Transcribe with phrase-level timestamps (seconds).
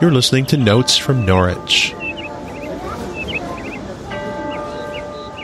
[0.00, 1.92] You're listening to Notes from Norwich.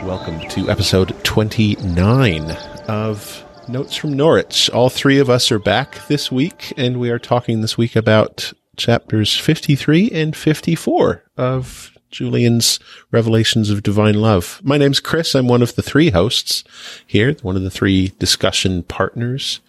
[0.01, 2.51] Welcome to episode 29
[2.87, 4.69] of Notes from Norwich.
[4.69, 8.53] All three of us are back this week, and we are talking this week about
[8.77, 12.79] chapters 53 and 54 of Julian's
[13.11, 14.61] Revelations of Divine Love.
[14.63, 15.35] My name's Chris.
[15.35, 16.63] I'm one of the three hosts
[17.05, 19.59] here, one of the three discussion partners.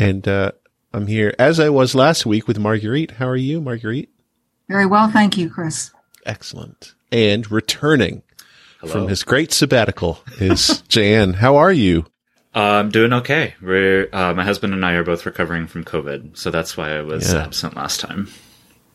[0.00, 0.50] And uh,
[0.92, 3.12] I'm here, as I was last week, with Marguerite.
[3.12, 4.10] How are you, Marguerite?
[4.68, 5.90] Very well, thank you, Chris.
[6.24, 6.94] Excellent.
[7.12, 8.22] And returning
[8.80, 8.92] Hello.
[8.92, 11.34] from his great sabbatical is Jan.
[11.34, 12.06] How are you?
[12.54, 13.54] Uh, I'm doing okay.
[13.62, 17.02] We're uh, my husband and I are both recovering from COVID, so that's why I
[17.02, 17.44] was Yeah.
[17.44, 18.28] absent last time.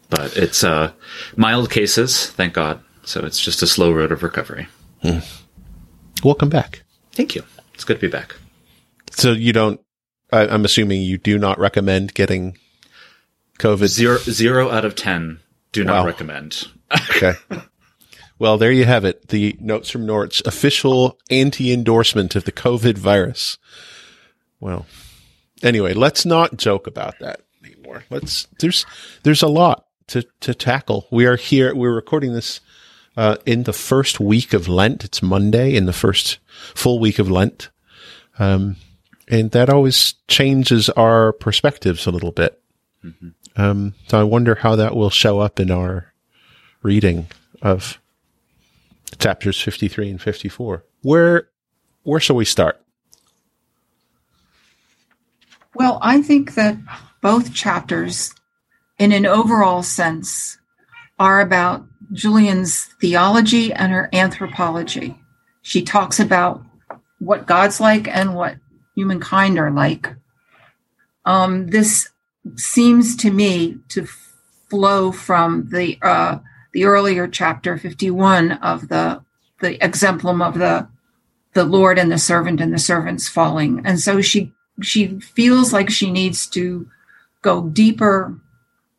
[0.10, 0.92] But it's uh,
[1.38, 2.82] mild cases, thank God.
[3.04, 4.68] So it's just a slow road of recovery.
[6.24, 6.84] Welcome back.
[7.14, 7.44] Thank you.
[7.74, 8.36] It's good to be back.
[9.12, 9.80] So you don't,
[10.32, 12.58] I, I'm assuming you do not recommend getting
[13.60, 13.88] COVID.
[13.88, 15.40] Zero zero out of ten.
[15.72, 16.06] Do not Wow.
[16.06, 16.68] recommend.
[17.16, 17.34] Okay.
[18.40, 19.28] Well, there you have it.
[19.30, 23.58] The Notes from Norwich official anti-endorsement of the COVID virus.
[24.60, 24.86] Well,
[25.64, 28.04] anyway, let's not joke about that anymore.
[28.10, 28.86] Let's, there's,
[29.24, 31.08] there's a lot to, to tackle.
[31.12, 32.60] We are here, we're recording this,
[33.16, 35.04] uh, in the first week of Lent.
[35.06, 36.40] It's Monday in the first
[36.74, 37.70] full week of Lent.
[38.40, 38.76] Um,
[39.28, 42.58] and that always changes our perspectives a little bit.
[43.56, 46.14] Um, so I wonder how that will show up in our
[46.84, 47.28] reading
[47.62, 48.00] of
[49.20, 50.86] chapters 53 and 54.
[51.02, 51.50] Where,
[52.04, 52.82] where shall we start?
[55.76, 56.78] Well, I think that
[57.22, 58.34] both chapters,
[58.98, 60.58] in an overall sense,
[61.20, 65.18] are about Julian's theology and her anthropology.
[65.62, 66.64] She talks about
[67.20, 68.58] what God's like and what
[68.96, 70.14] humankind are like.
[71.26, 72.10] Um, this
[72.56, 74.08] seems to me to
[74.70, 76.40] flow from the uh,
[76.74, 79.24] the earlier chapter 51 of the
[79.60, 80.88] the exemplum of the
[81.54, 83.82] the Lord and the servant and the servant's falling.
[83.86, 86.88] And so she she feels like she needs to
[87.42, 88.40] go deeper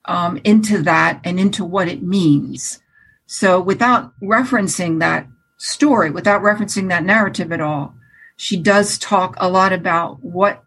[0.04, 2.81] um, into that and into what it means.
[3.26, 5.26] So without referencing that
[5.56, 7.94] story, without referencing that narrative at all,
[8.36, 10.61] she does talk a lot about what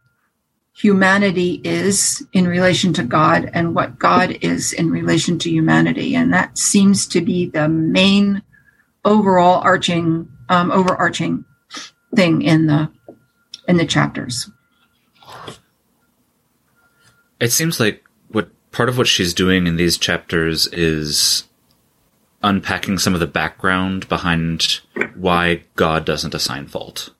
[0.75, 6.15] humanity is in relation to God and what God is in relation to humanity.
[6.15, 8.43] And that seems to be the main
[9.05, 11.45] overall arching, um, overarching
[12.13, 12.91] thing in the
[13.67, 14.49] in the chapters.
[17.39, 21.45] It seems like what part of what she's doing in these chapters is
[22.43, 24.81] unpacking some of the background behind
[25.15, 27.11] why God doesn't assign fault.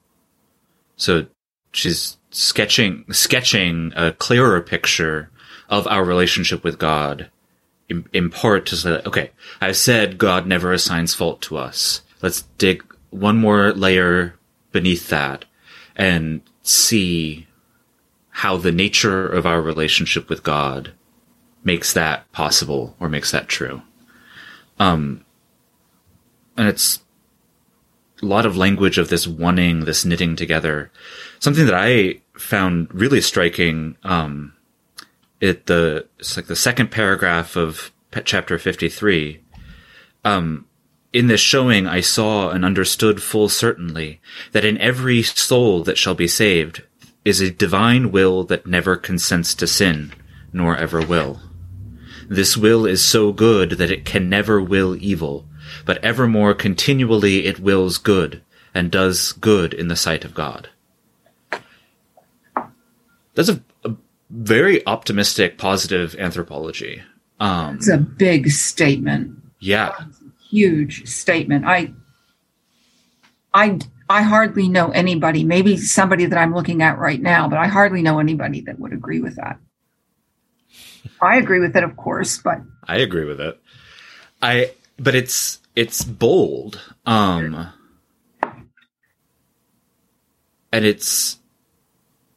[0.98, 1.26] So
[1.72, 5.30] she's sketching sketching a clearer picture
[5.70, 7.30] of our relationship with God
[7.88, 9.32] in, in part to say, okay,
[9.62, 12.02] I've said God never assigns fault to us.
[12.22, 14.36] Let's dig one more layer
[14.72, 15.46] beneath that
[15.96, 17.48] and see
[18.30, 20.92] how the nature of our relationship with God
[21.64, 23.82] makes that possible or makes that true.
[24.78, 25.24] Um,
[26.58, 27.00] and it's
[28.22, 30.92] a lot of language of this wanting, this knitting together.
[31.40, 34.54] Something that I found really striking, um,
[35.40, 37.92] it the it's like the second paragraph of
[38.24, 39.42] chapter fifty three.
[40.24, 40.66] Um,
[41.14, 44.20] in this showing, I saw and understood full certainly
[44.52, 46.84] that in every soul that shall be saved
[47.24, 50.12] is a divine will that never consents to sin,
[50.52, 51.40] nor ever will.
[52.28, 55.48] This will is so good that it can never will evil,
[55.86, 58.42] but evermore continually it wills good,
[58.74, 60.70] and does good in the sight of God.
[63.36, 63.94] That's a, a
[64.30, 67.04] very optimistic, positive anthropology.
[67.40, 69.94] Um, It's a big statement, yeah,
[70.50, 71.66] huge statement.
[71.66, 71.94] I,
[73.54, 73.80] I,
[74.10, 75.44] I hardly know anybody.
[75.44, 78.94] Maybe somebody that I'm looking at right now, but I hardly know anybody that would
[78.94, 79.60] agree with that.
[81.22, 83.60] I agree with it, of course, but I agree with it.
[84.42, 87.68] I, but it's it's bold, um,
[90.72, 91.38] and it's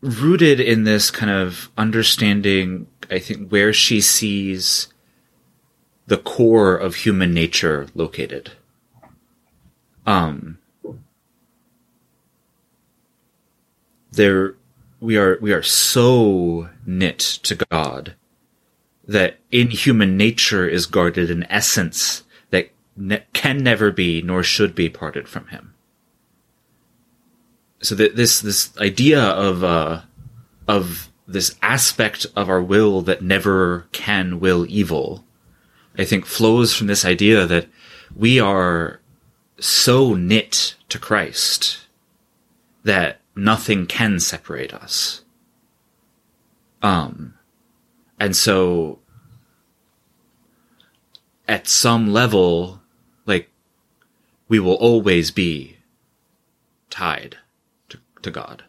[0.01, 2.87] rooted in this kind of understanding.
[3.11, 4.89] I think where she sees
[6.07, 8.53] the core of human nature located.
[10.07, 10.59] Um,
[14.13, 14.55] there
[15.01, 18.15] we are we are so knit to God
[19.07, 24.75] that in human nature is guarded an essence that ne- can never be nor should
[24.75, 25.75] be parted from him.
[27.81, 30.03] So this this idea of uh,
[30.67, 35.25] of this aspect of our will that never can will evil
[35.99, 37.67] I think flows from this idea that
[38.15, 39.01] we are
[39.59, 41.89] so knit to Christ
[42.85, 45.23] that nothing can separate us.
[46.83, 47.35] Um,
[48.21, 49.01] and so
[51.49, 52.81] at some level,
[53.27, 53.51] like,
[54.49, 55.79] we will always be
[56.91, 57.39] tied
[58.23, 58.65] to, God.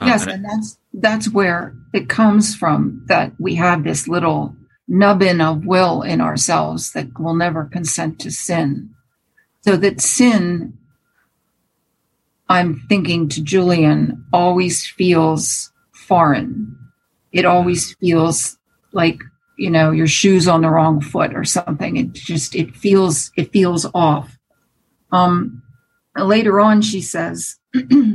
[0.00, 4.54] Um, yes, and, and that's that's where it comes from that we have this little
[4.86, 8.90] nubbin of will in ourselves that will never consent to sin.
[9.62, 10.78] So that sin,
[12.48, 16.76] I'm thinking to Julian, always feels foreign.
[17.32, 18.56] It always feels
[18.92, 19.20] like,
[19.58, 21.96] you know, your shoes on the wrong foot or something.
[21.96, 24.38] It just, it feels, it feels off.
[25.12, 25.62] Um,
[26.24, 27.56] later on, she says,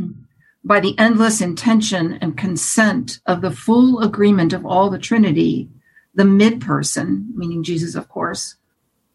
[0.63, 5.69] by the endless intention and consent of the full agreement of all the Trinity,
[6.15, 8.55] the mid person, meaning Jesus, of course,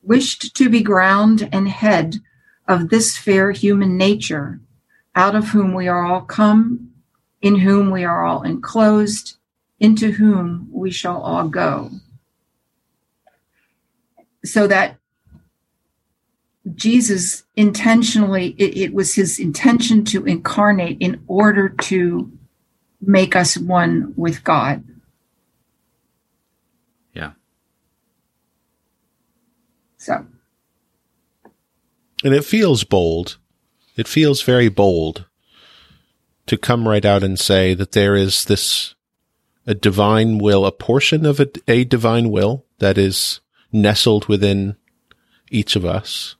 [0.03, 2.17] wished to be ground and head
[2.67, 4.61] of this fair human nature,
[5.15, 6.91] out of whom we are all come,
[7.41, 9.37] in whom we are all enclosed,
[9.81, 11.91] into whom we shall all go.
[14.45, 14.99] So that
[16.75, 22.31] Jesus intentionally, it, it, was his intention to incarnate in order to
[23.01, 24.85] make us one with God.
[27.13, 27.33] Yeah.
[29.97, 30.27] So.
[32.25, 33.39] And it feels bold.
[33.97, 35.27] It feels very bold
[36.47, 38.95] to come right out and say that there is this
[39.67, 44.77] a divine will, a portion of a, a divine will that is nestled within
[45.51, 46.37] each of us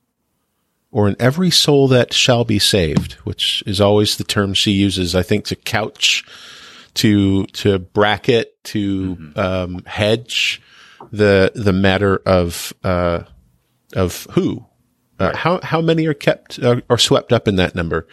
[0.91, 5.15] or in every soul that shall be saved, which is always the term she uses,
[5.15, 6.25] I think, to couch,
[6.95, 9.39] to, to bracket, to, mm-hmm.
[9.39, 10.63] um, hedge
[11.13, 13.25] the, the matter of, uh,
[13.95, 14.65] of who,
[15.19, 18.07] uh, how, how many are kept, uh, are swept up in that number?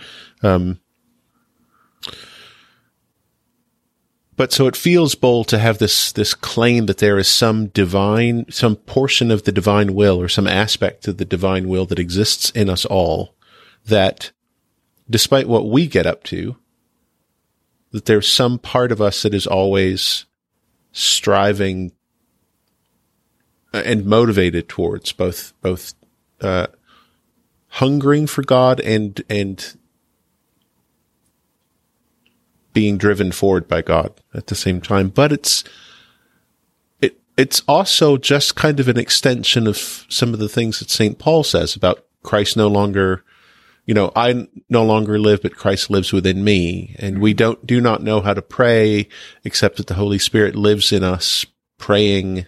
[0.43, 0.79] Um,
[4.37, 8.45] but so it feels bold to have this this claim that there is some divine
[8.49, 12.49] some portion of the divine will or some aspect of the divine will that exists
[12.51, 13.35] in us all
[13.85, 14.31] that
[15.09, 16.55] despite what we get up to
[17.91, 20.25] that there's some part of us that is always
[20.91, 21.91] striving
[23.73, 25.93] and motivated towards both both
[26.41, 26.67] uh,
[27.67, 29.77] hungering for God and and
[32.75, 35.07] being driven forward by God at the same time.
[35.07, 35.63] But it's,
[37.01, 41.17] it, it's also just kind of an extension of some of the things that St.
[41.17, 43.23] Paul says about Christ no longer,
[43.85, 46.97] you know, I no longer live, but Christ lives within me.
[46.99, 49.07] And we don't, do not know how to pray
[49.45, 51.45] except that the Holy Spirit lives in us
[51.77, 52.45] praying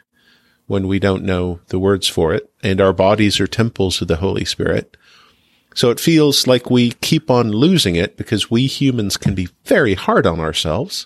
[0.65, 2.51] when we don't know the words for it.
[2.61, 4.97] And our bodies are temples of the Holy Spirit.
[5.77, 9.93] So it feels like we keep on losing it because we humans can be very
[9.93, 11.05] hard on ourselves.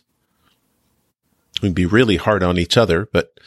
[1.62, 3.38] We can be really hard on each other, but,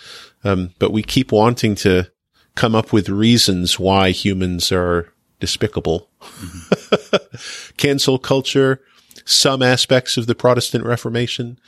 [0.44, 2.10] um, but we keep wanting to
[2.56, 6.10] come up with reasons why humans are despicable.
[6.20, 7.72] Mm-hmm.
[7.78, 8.82] Cancel culture,
[9.24, 11.58] some aspects of the Protestant Reformation,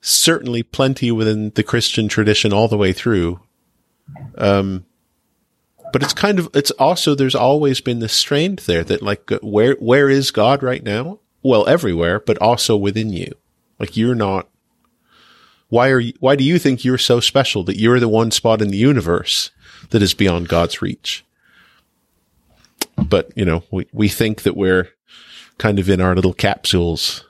[0.00, 3.38] certainly plenty within the Christian tradition all the way through.
[4.38, 4.86] Um,
[5.94, 9.76] but it's kind of it's also there's always been this strain there that like where
[9.78, 11.20] where is God right now?
[11.40, 13.30] Well, everywhere, but also within you.
[13.78, 14.48] Like you're not.
[15.68, 18.60] Why are you, why do you think you're so special that you're the one spot
[18.60, 19.52] in the universe
[19.90, 21.24] that is beyond God's reach?
[22.96, 24.88] But you know we we think that we're
[25.58, 27.22] kind of in our little capsules,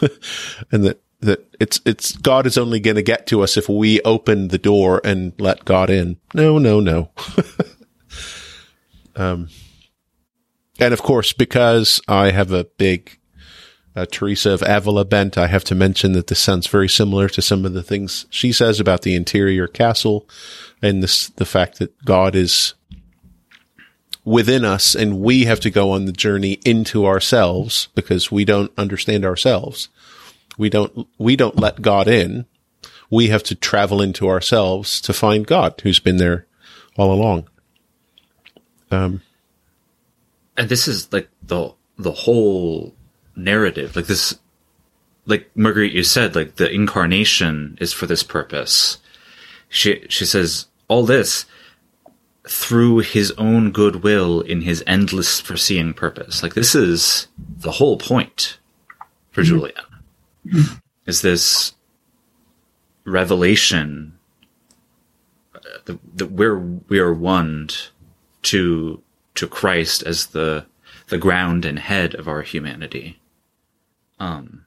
[0.72, 4.00] and that that it's it's God is only going to get to us if we
[4.02, 6.16] open the door and let God in.
[6.34, 7.10] No, no, no.
[9.18, 9.48] Um,
[10.78, 13.18] and of course, because I have a big
[13.96, 17.42] uh, Teresa of Avila bent, I have to mention that this sounds very similar to
[17.42, 20.28] some of the things she says about the interior castle
[20.80, 22.74] and this, the fact that God is
[24.24, 28.70] within us and we have to go on the journey into ourselves because we don't
[28.78, 29.88] understand ourselves.
[30.56, 32.46] We don't, we don't let God in.
[33.10, 36.46] We have to travel into ourselves to find God who's been there
[36.96, 37.48] all along.
[38.90, 39.22] Um,
[40.56, 42.94] and this is like the the whole
[43.36, 43.96] narrative.
[43.96, 44.38] Like this,
[45.26, 48.98] like Marguerite, you said, like the incarnation is for this purpose.
[49.68, 51.46] She she says all this
[52.46, 56.42] through his own goodwill in his endless foreseeing purpose.
[56.42, 58.58] Like this is the whole point
[59.30, 59.48] for mm-hmm.
[59.48, 60.74] Julian.
[61.06, 61.74] Is this
[63.04, 64.18] revelation
[65.84, 67.68] that, the, we're we are one
[68.48, 69.02] to
[69.34, 70.66] to Christ as the
[71.08, 73.20] the ground and head of our humanity.
[74.18, 74.64] Um.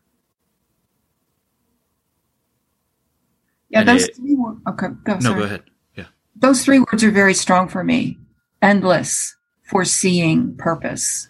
[3.69, 4.59] Yeah, those it- three words.
[4.67, 5.13] Okay, go.
[5.15, 5.39] No, sorry.
[5.39, 5.63] go ahead.
[5.95, 6.05] Yeah.
[6.35, 8.17] Those three words are very strong for me.
[8.61, 11.29] Endless, foreseeing, purpose.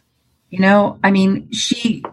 [0.49, 2.03] You know, I mean, she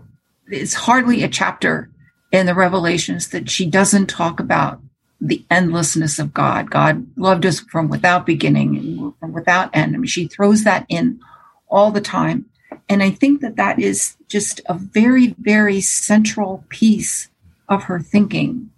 [0.47, 1.91] it's hardly a chapter
[2.31, 4.81] in the Revelations that she doesn't talk about
[5.21, 6.71] the endlessness of God.
[6.71, 9.95] God loved us from without beginning and from without end.
[9.95, 11.21] I mean, she throws that in
[11.69, 12.47] all the time.
[12.89, 17.29] And I think that that is just a very, very central piece
[17.69, 18.71] of her thinking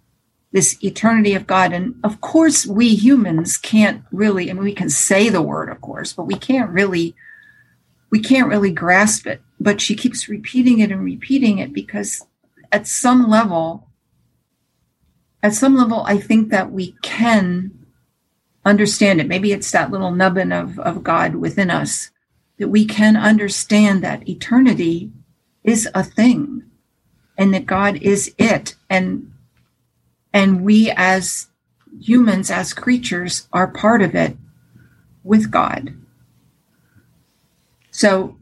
[0.51, 1.71] this eternity of God.
[1.71, 5.79] And of course, we humans can't really, I mean, we can say the word, of
[5.79, 7.15] course, but we can't really,
[8.09, 9.41] we can't really grasp it.
[9.59, 12.25] But she keeps repeating it and repeating it because
[12.71, 13.87] at some level,
[15.43, 17.71] at some level, I think that we can
[18.63, 19.27] understand it.
[19.27, 22.11] Maybe it's that little nubbin of, of God within us
[22.59, 25.11] that we can understand that eternity
[25.63, 26.63] is a thing
[27.37, 28.75] and that God is it.
[28.89, 29.31] And
[30.33, 31.47] and we as
[31.99, 34.37] humans as creatures are part of it
[35.23, 35.93] with god
[37.91, 38.37] so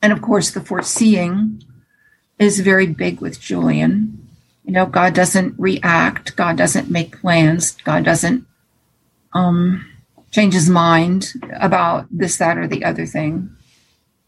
[0.00, 1.62] and of course the foreseeing
[2.38, 4.17] is very big with julian
[4.68, 8.46] you know god doesn't react god doesn't make plans god doesn't
[9.32, 9.84] um
[10.30, 13.50] change his mind about this that or the other thing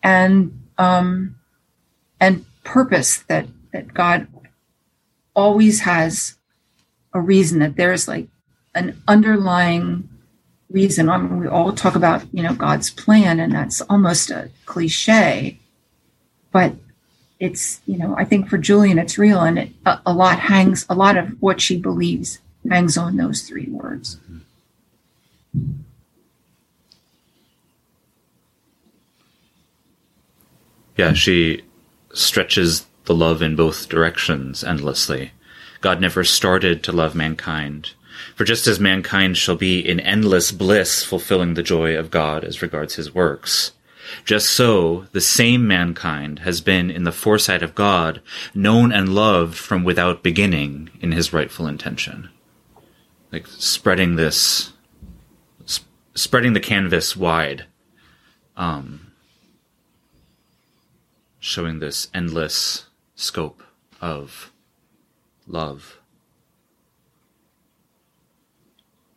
[0.02, 1.36] and um
[2.18, 4.26] and purpose that that god
[5.34, 6.38] always has
[7.12, 8.28] a reason that there's like
[8.74, 10.08] an underlying
[10.70, 11.08] reason.
[11.08, 15.58] I mean, we all talk about, you know, God's plan, and that's almost a cliche,
[16.52, 16.74] but
[17.40, 20.86] it's, you know, I think for Julian, it's real, and it, a, a lot hangs,
[20.88, 24.18] a lot of what she believes hangs on those three words.
[30.96, 31.62] Yeah, she
[32.12, 35.32] stretches the love in both directions endlessly.
[35.80, 37.94] God never started to love mankind.
[38.36, 42.60] For just as mankind shall be in endless bliss, fulfilling the joy of God as
[42.60, 43.72] regards his works,
[44.24, 48.20] just so the same mankind has been in the foresight of God,
[48.54, 52.28] known and loved from without beginning in his rightful intention.
[53.32, 54.72] Like spreading this,
[55.66, 57.66] sp- spreading the canvas wide,
[58.56, 59.12] um,
[61.38, 63.62] showing this endless scope
[64.00, 64.52] of
[65.46, 65.98] love.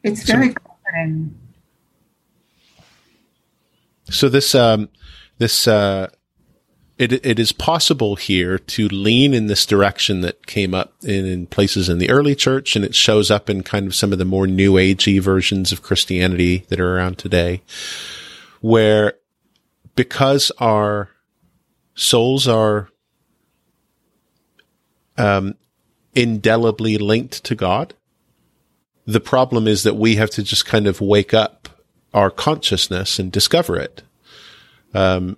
[0.03, 1.39] It's very comforting.
[4.09, 4.89] So this, um,
[5.37, 6.09] this, uh,
[6.97, 11.47] it, it is possible here to lean in this direction that came up in, in
[11.47, 14.25] places in the early church and it shows up in kind of some of the
[14.25, 17.61] more new agey versions of Christianity that are around today,
[18.61, 19.15] where
[19.95, 21.09] because our
[21.95, 22.89] souls are,
[25.17, 25.55] um,
[26.15, 27.93] indelibly linked to God,
[29.05, 31.69] the problem is that we have to just kind of wake up
[32.13, 34.03] our consciousness and discover it.
[34.93, 35.37] Um,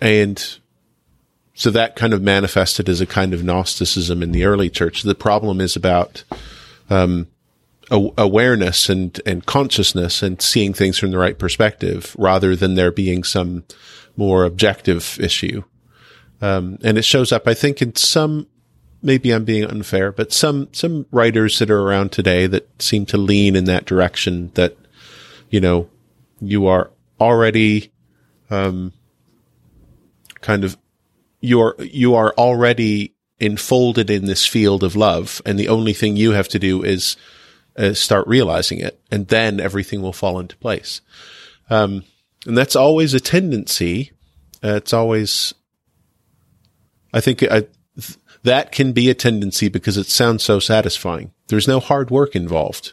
[0.00, 0.58] and
[1.54, 5.02] so that kind of manifested as a kind of Gnosticism in the early church.
[5.02, 6.22] The problem is about,
[6.90, 7.28] um,
[7.90, 12.92] a- awareness and, and consciousness and seeing things from the right perspective rather than there
[12.92, 13.64] being some
[14.16, 15.62] more objective issue.
[16.42, 18.48] Um, and it shows up, I think, in some,
[19.02, 23.16] maybe I'm being unfair, but some, some writers that are around today that seem to
[23.16, 24.76] lean in that direction that,
[25.50, 25.88] you know,
[26.40, 27.92] you are already,
[28.50, 28.92] um,
[30.40, 30.76] kind of,
[31.40, 35.42] you're, you are already enfolded in this field of love.
[35.44, 37.16] And the only thing you have to do is,
[37.76, 41.00] uh, start realizing it and then everything will fall into place.
[41.68, 42.04] Um,
[42.46, 44.12] and that's always a tendency.
[44.64, 45.52] Uh, it's always,
[47.12, 47.60] I think I,
[47.98, 51.32] th- that can be a tendency because it sounds so satisfying.
[51.48, 52.92] There's no hard work involved.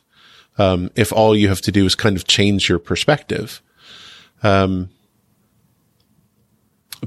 [0.57, 3.61] Um, if all you have to do is kind of change your perspective.
[4.43, 4.89] Um,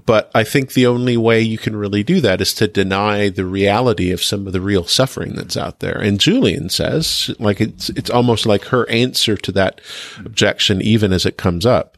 [0.04, 3.46] but I think the only way you can really do that is to deny the
[3.46, 5.98] reality of some of the real suffering that's out there.
[5.98, 9.80] And Julian says, like it's, it's almost like her answer to that
[10.18, 11.96] objection, even as it comes up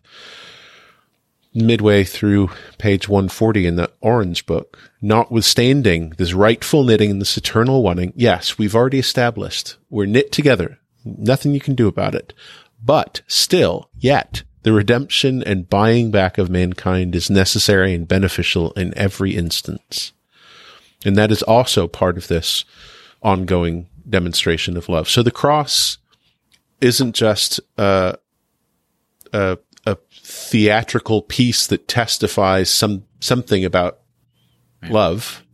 [1.55, 7.83] midway through page 140 in the orange book, notwithstanding this rightful knitting and this eternal
[7.83, 10.79] wanting, yes, we've already established we're knit together.
[11.17, 12.35] Nothing you can do about it.
[12.85, 18.97] But still, yet, the redemption and buying back of mankind is necessary and beneficial in
[18.97, 20.13] every instance.
[21.05, 22.65] And that is also part of this
[23.23, 25.09] ongoing demonstration of love.
[25.09, 25.99] So the cross
[26.81, 28.15] isn't just uh,
[29.33, 34.01] a, a theatrical piece that testifies some something about
[34.89, 35.45] love,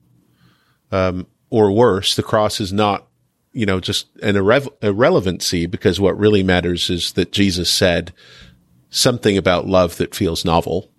[0.93, 3.07] um, or worse, the cross is not,
[3.55, 8.13] you know, just an irre- irrelevancy because what really matters is that Jesus said
[8.91, 10.91] something about love that feels novel.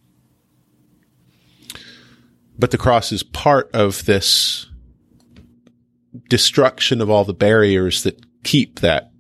[2.58, 4.68] But the cross is part of this
[6.30, 9.12] destruction of all the barriers that keep that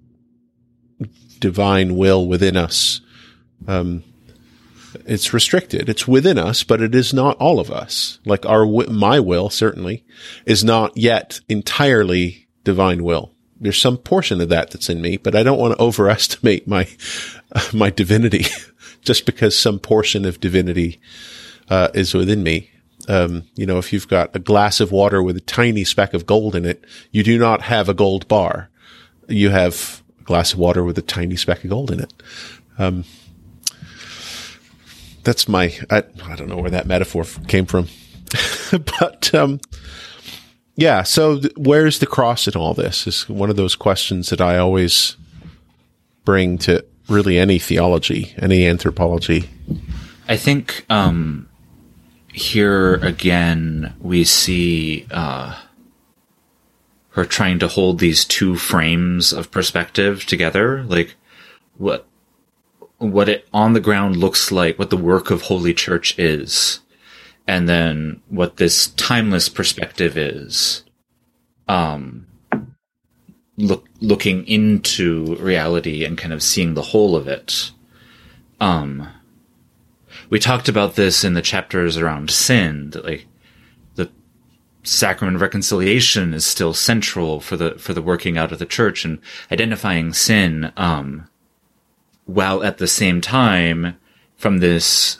[1.39, 3.01] divine will within us.
[3.67, 4.03] Um,
[5.05, 5.89] it's restricted.
[5.89, 8.19] It's within us, but it is not all of us.
[8.25, 10.05] Like our, my will certainly
[10.45, 13.31] is not yet entirely divine will.
[13.61, 16.89] There's some portion of that that's in me, but I don't want to overestimate my,
[17.73, 18.45] my divinity
[19.01, 20.99] just because some portion of divinity,
[21.69, 22.69] uh, is within me.
[23.07, 26.25] Um, you know, if you've got a glass of water with a tiny speck of
[26.25, 28.69] gold in it, you do not have a gold bar.
[29.27, 32.13] You have a glass of water with a tiny speck of gold in it.
[32.77, 33.05] Um,
[35.23, 37.87] that's my, I, I don't know where that metaphor came from,
[38.99, 39.59] but, um,
[40.75, 41.03] yeah.
[41.03, 44.57] So th- where's the cross in all this is one of those questions that I
[44.57, 45.15] always
[46.23, 49.49] bring to really any theology, any anthropology.
[50.27, 51.47] I think, um,
[52.33, 55.59] here again, we see, uh,
[57.11, 60.83] her trying to hold these two frames of perspective together.
[60.83, 61.15] Like,
[61.77, 62.05] what
[62.97, 66.79] what it on the ground looks like, what the work of Holy Church is,
[67.47, 70.83] and then what this timeless perspective is.
[71.67, 72.27] Um,
[73.57, 77.71] look, looking into reality and kind of seeing the whole of it.
[78.59, 79.07] Um,
[80.29, 83.27] we talked about this in the chapters around sin, that like
[83.95, 84.09] the
[84.83, 89.05] sacrament of reconciliation is still central for the, for the working out of the church
[89.05, 89.19] and
[89.51, 91.27] identifying sin, um,
[92.25, 93.97] while at the same time
[94.35, 95.19] from this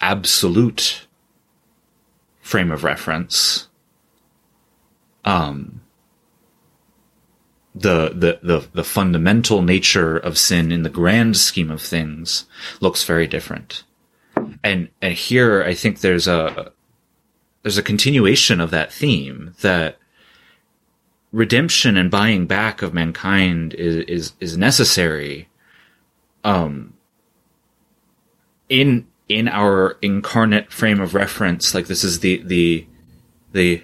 [0.00, 1.06] absolute
[2.48, 3.68] frame of reference
[5.26, 5.82] um
[7.74, 12.46] the, the the the fundamental nature of sin in the grand scheme of things
[12.80, 13.84] looks very different.
[14.64, 16.72] And and here i think there's a
[17.62, 19.98] there's a continuation of that theme that
[21.32, 25.48] redemption and buying back of mankind is is, is necessary
[26.44, 26.94] um
[28.70, 32.86] in in our incarnate frame of reference like this is the the
[33.52, 33.82] the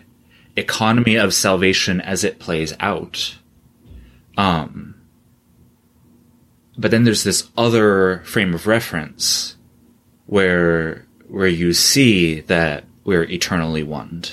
[0.57, 3.37] economy of salvation as it plays out.
[4.37, 4.95] Um
[6.77, 9.57] but then there's this other frame of reference
[10.27, 14.25] where where you see that we're eternally one.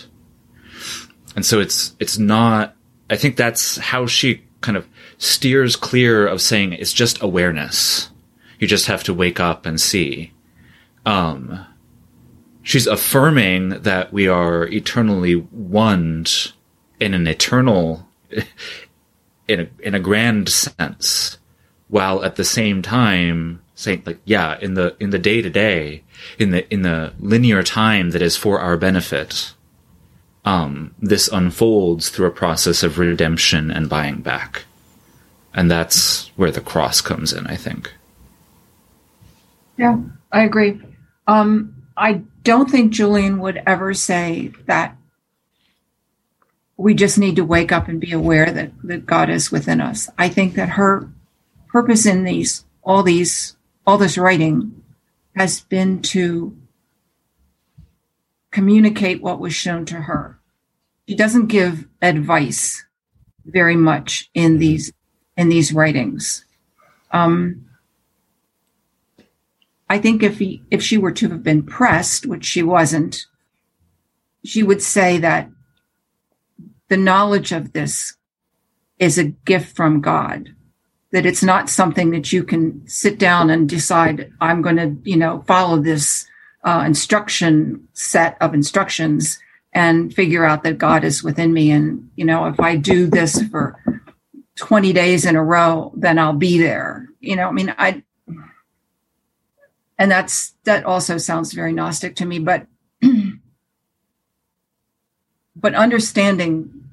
[1.36, 2.76] And so it's it's not
[3.10, 8.10] i think that's how she kind of steers clear of saying it's just awareness.
[8.60, 10.32] You just have to wake up and see.
[11.06, 11.66] Um,
[12.64, 16.26] she's affirming that we are eternally one
[17.00, 18.08] in an eternal,
[19.48, 21.38] in a, in a grand sense,
[21.88, 26.04] while at the same time saying like, yeah, in the, in the day to day,
[26.38, 29.54] in the, in the linear time that is for our benefit,
[30.46, 34.66] um, this unfolds through a process of redemption and buying back.
[35.54, 37.92] And that's where the cross comes in, I think.
[39.78, 40.00] Yeah,
[40.32, 40.80] I agree.
[41.28, 44.98] Um, I don't think Julian would ever say that
[46.78, 50.10] we just need to wake up and be aware that, that God is within us.
[50.18, 51.12] I think that her
[51.68, 53.56] purpose in these, all these,
[53.86, 54.82] all this writing
[55.36, 56.58] has been to
[58.50, 60.40] communicate what was shown to her.
[61.08, 62.84] She doesn't give advice
[63.46, 64.92] very much in these,
[65.38, 66.46] in these writings.
[67.12, 67.66] Um,
[69.92, 73.26] I think if he, if she were to have been pressed, which she wasn't,
[74.46, 75.50] she would say that
[76.88, 78.16] the knowledge of this
[79.00, 80.56] is a gift from God.
[81.12, 85.18] That it's not something that you can sit down and decide, I'm going to, you
[85.18, 86.26] know, follow this
[86.64, 89.40] uh, instruction set of instructions
[89.74, 91.70] and figure out that God is within me.
[91.70, 93.78] And, you know, if I do this for
[94.56, 97.10] 20 days in a row, then I'll be there.
[97.20, 98.04] You know, I mean, I,
[100.02, 102.66] and that's that also sounds very gnostic to me but
[105.56, 106.90] but understanding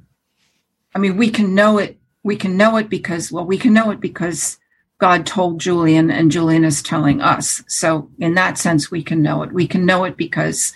[0.95, 3.91] i mean we can know it we can know it because well we can know
[3.91, 4.59] it because
[4.99, 9.43] god told julian and julian is telling us so in that sense we can know
[9.43, 10.75] it we can know it because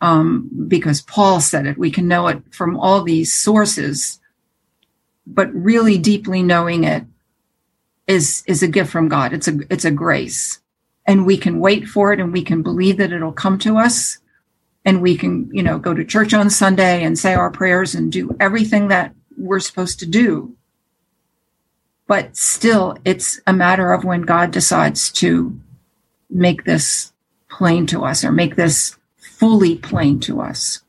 [0.00, 4.18] um because paul said it we can know it from all these sources
[5.28, 7.04] but really deeply knowing it
[8.08, 9.32] is is a gift from God.
[9.32, 10.60] It's a it's a grace.
[11.08, 14.18] And we can wait for it and we can believe that it'll come to us
[14.84, 18.12] and we can, you know, go to church on Sunday and say our prayers and
[18.12, 20.54] do everything that we're supposed to do.
[22.06, 25.58] But still it's a matter of when God decides to
[26.30, 27.12] make this
[27.50, 30.82] plain to us or make this fully plain to us.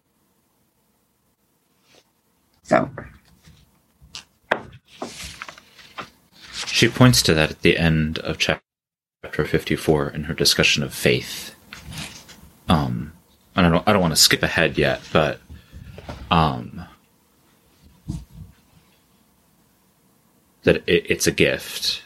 [2.63, 2.89] So
[6.65, 8.68] She points to that at the end of chapter
[9.21, 11.53] 54 in her discussion of faith.
[12.69, 13.12] Um,
[13.53, 15.41] I don't I don't want to skip ahead yet, but
[16.32, 16.86] um,
[20.63, 22.03] that it, it's a gift,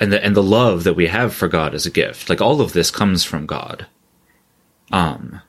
[0.00, 2.30] and the and the love that we have for God is a gift.
[2.30, 3.86] Like all of this comes from God.
[4.90, 5.42] Um,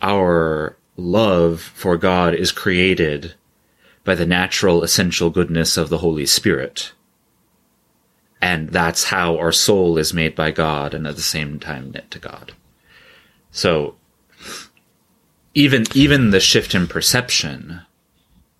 [0.00, 3.34] our love for God is created
[4.04, 6.92] by the natural essential goodness of the Holy Spirit.
[8.42, 12.10] And that's how our soul is made by God and at the same time knit
[12.12, 12.52] to God.
[13.50, 13.96] So
[15.54, 17.82] even even the shift in perception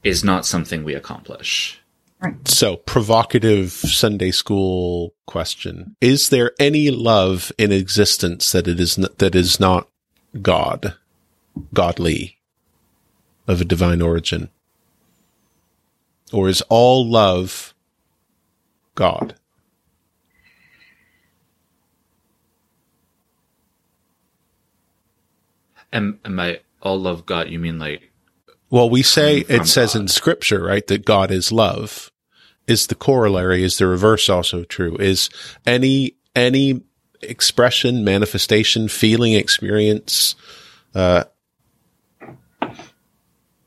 [0.03, 1.81] is not something we accomplish.
[2.21, 2.47] Right.
[2.47, 9.07] So, provocative Sunday school question: Is there any love in existence that it is n-
[9.19, 9.89] that is not
[10.43, 10.95] God,
[11.73, 12.39] godly,
[13.49, 14.51] of a divine origin,
[16.31, 17.73] or is all love
[18.97, 19.35] God?
[25.93, 28.11] And, and by all love God, you mean like
[28.71, 30.03] Well, we say it says God.
[30.03, 32.11] in Scripture, right, that God is love.
[32.67, 33.65] Is the corollary?
[33.65, 34.97] Is the reverse also true?
[34.97, 35.29] Is
[35.67, 36.83] any any
[37.21, 40.37] expression, manifestation, feeling, experience,
[40.95, 41.25] uh,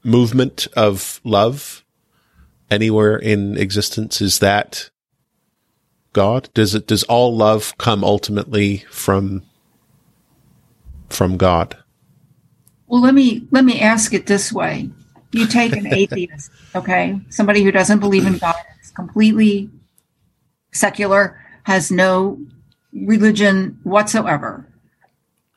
[0.04, 1.84] movement of love
[2.72, 4.22] anywhere in existence?
[4.22, 4.90] Is that
[6.14, 6.50] God?
[6.54, 6.88] Does it?
[6.88, 9.44] Does all love come ultimately from
[11.10, 11.78] from God?
[12.94, 14.92] Well, let me let me ask it this way:
[15.32, 18.54] You take an atheist, okay, somebody who doesn't believe in God,
[18.84, 19.72] is completely
[20.72, 22.40] secular, has no
[22.94, 24.68] religion whatsoever,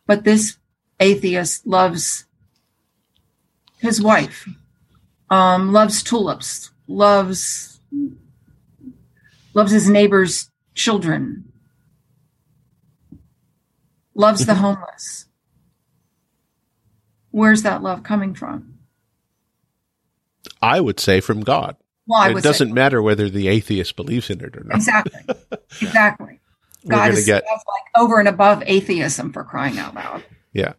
[0.07, 0.57] but this
[0.99, 2.25] atheist loves
[3.81, 4.49] his wife,
[5.29, 7.83] um, loves tulips, loves
[9.53, 11.53] loves his neighbor's children,
[14.15, 15.27] loves the homeless
[17.37, 18.79] where's that love coming from?
[20.63, 21.77] I would say from God.
[22.07, 24.77] Well, I it would doesn't matter whether the atheist believes in it or not.
[24.77, 25.21] exactly,
[25.83, 26.41] exactly.
[26.83, 30.25] We're God gonna is get- stuff like over and above atheism for crying out loud.
[30.53, 30.75] Yeah.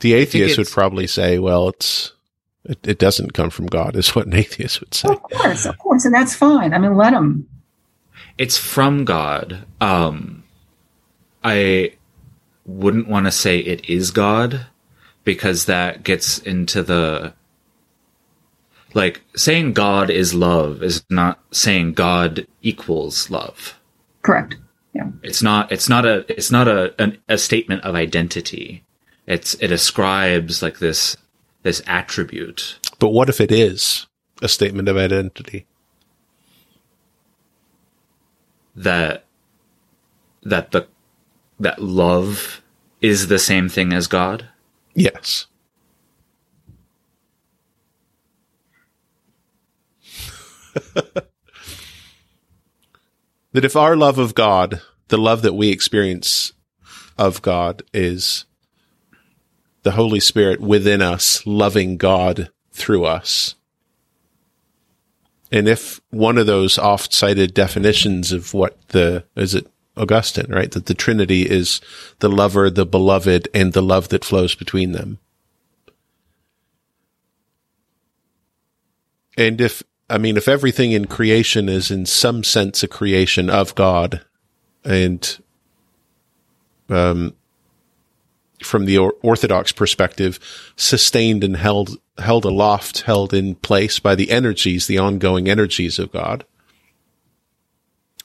[0.00, 2.12] The atheist would probably say, well, it's,
[2.64, 5.08] it, it doesn't come from God, is what an atheist would say.
[5.10, 6.72] Of course, of course, and that's fine.
[6.72, 7.46] I mean, let them.
[8.38, 9.66] it's from God.
[9.80, 10.44] Um,
[11.44, 11.92] I
[12.64, 14.66] wouldn't want to say it is God
[15.24, 17.34] because that gets into the
[18.94, 23.78] like saying God is love is not saying God equals love.
[24.22, 24.56] Correct.
[24.94, 25.10] Yeah.
[25.22, 25.70] It's not.
[25.70, 26.24] It's not a.
[26.28, 28.82] It's not a an, a statement of identity.
[29.26, 31.16] It's it ascribes like this
[31.62, 32.78] this attribute.
[32.98, 34.06] But what if it is
[34.42, 35.66] a statement of identity?
[38.76, 39.24] that
[40.42, 40.86] that the
[41.58, 42.62] that love
[43.00, 44.48] is the same thing as God.
[45.00, 45.46] Yes.
[50.94, 51.24] that
[53.54, 56.52] if our love of God, the love that we experience
[57.16, 58.44] of God is
[59.82, 63.54] the Holy Spirit within us, loving God through us.
[65.50, 69.66] And if one of those oft cited definitions of what the, is it
[70.00, 70.70] Augustine, right?
[70.72, 71.80] That the Trinity is
[72.20, 75.18] the lover, the beloved, and the love that flows between them.
[79.36, 83.74] And if, I mean, if everything in creation is in some sense a creation of
[83.74, 84.24] God
[84.84, 85.38] and,
[86.88, 87.34] um,
[88.62, 90.38] from the Orthodox perspective,
[90.76, 96.12] sustained and held, held aloft, held in place by the energies, the ongoing energies of
[96.12, 96.44] God,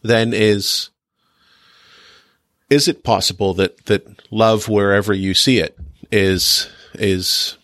[0.01, 0.89] then is,
[2.69, 5.77] is it possible that, that love wherever you see it
[6.11, 7.57] is, is,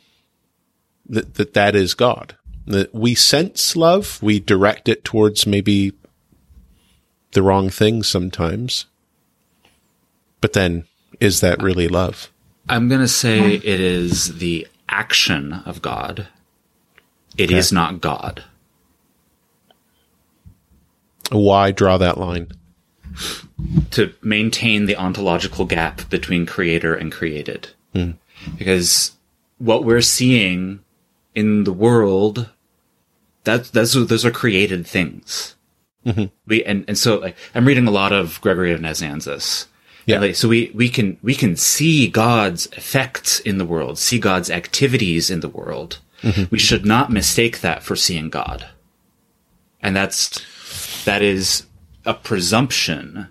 [1.07, 2.35] that, that that is God?
[2.67, 5.93] That we sense love, we direct it towards maybe
[7.31, 8.85] the wrong thing sometimes.
[10.41, 10.85] But then,
[11.19, 12.31] is that really love?
[12.69, 16.27] I'm gonna say it is the action of God.
[17.37, 17.75] It is Okay.
[17.75, 18.43] not God.
[21.31, 22.49] Why draw that line?
[23.91, 27.69] To maintain the ontological gap between creator and created.
[27.93, 28.11] Hmm.
[28.57, 29.13] Because
[29.57, 30.79] what we're seeing
[31.35, 32.49] in the world,
[33.43, 35.55] that, that's, those are created things.
[36.05, 36.25] Mm-hmm.
[36.47, 39.67] We, and, and so like, I'm reading a lot of Gregory of Nazianzus.
[40.07, 40.19] Yeah.
[40.19, 44.49] Like, so we, we can, we can see God's effects in the world, see God's
[44.49, 45.99] activities in the world.
[46.23, 46.45] Mm-hmm.
[46.49, 48.67] We should not mistake that for seeing God.
[49.81, 51.67] And that's, that is
[52.05, 53.27] a presumption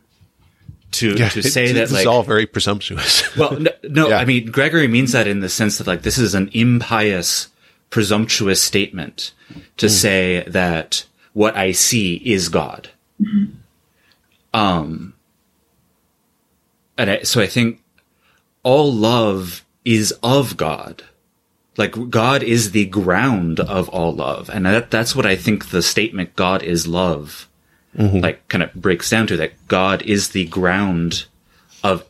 [0.93, 3.37] to, to it- say that this like, is all very presumptuous.
[3.37, 4.19] well, no, no Yeah.
[4.19, 7.49] I mean, Gregory means that in the sense that like this is an impious,
[7.91, 9.33] presumptuous statement
[9.77, 12.91] to say that what I see is God.
[14.53, 15.15] Um,
[16.97, 17.83] and I, so I think
[18.63, 21.05] all love is of God.
[21.77, 24.51] Like God is the ground of all love.
[24.51, 27.49] And that, that's what I think the statement God is love
[27.99, 28.19] Mm-hmm.
[28.21, 31.25] like kind of breaks down to that God is the ground
[31.83, 32.05] of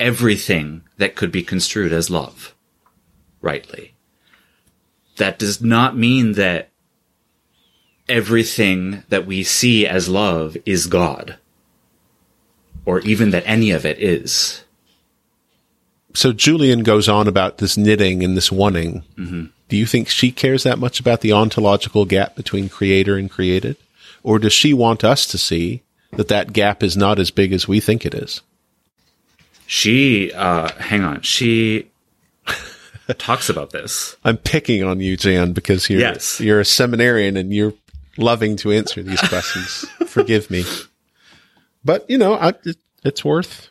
[0.00, 2.52] everything that could be construed as love,
[3.40, 3.94] rightly.
[5.18, 6.70] That does not mean that
[8.08, 11.36] everything that we see as love is God,
[12.84, 14.64] or even that any of it is.
[16.12, 19.02] so Julian goes on about this knitting and this wanting.
[19.16, 19.44] Mm-hmm.
[19.68, 23.76] Do you think she cares that much about the ontological gap between creator and created?
[24.24, 25.82] Or does she want us to see
[26.12, 28.40] that that gap is not as big as we think it is?
[29.66, 31.88] She, uh, hang on, she
[33.18, 34.16] talks about this.
[34.24, 36.40] I'm picking on you, Jan, because you're Yes.
[36.40, 37.72] you're a seminarian and you're
[38.18, 39.86] loving to answer these questions.
[40.06, 40.64] Forgive me,
[41.84, 43.70] but you know, I, it, it's worth.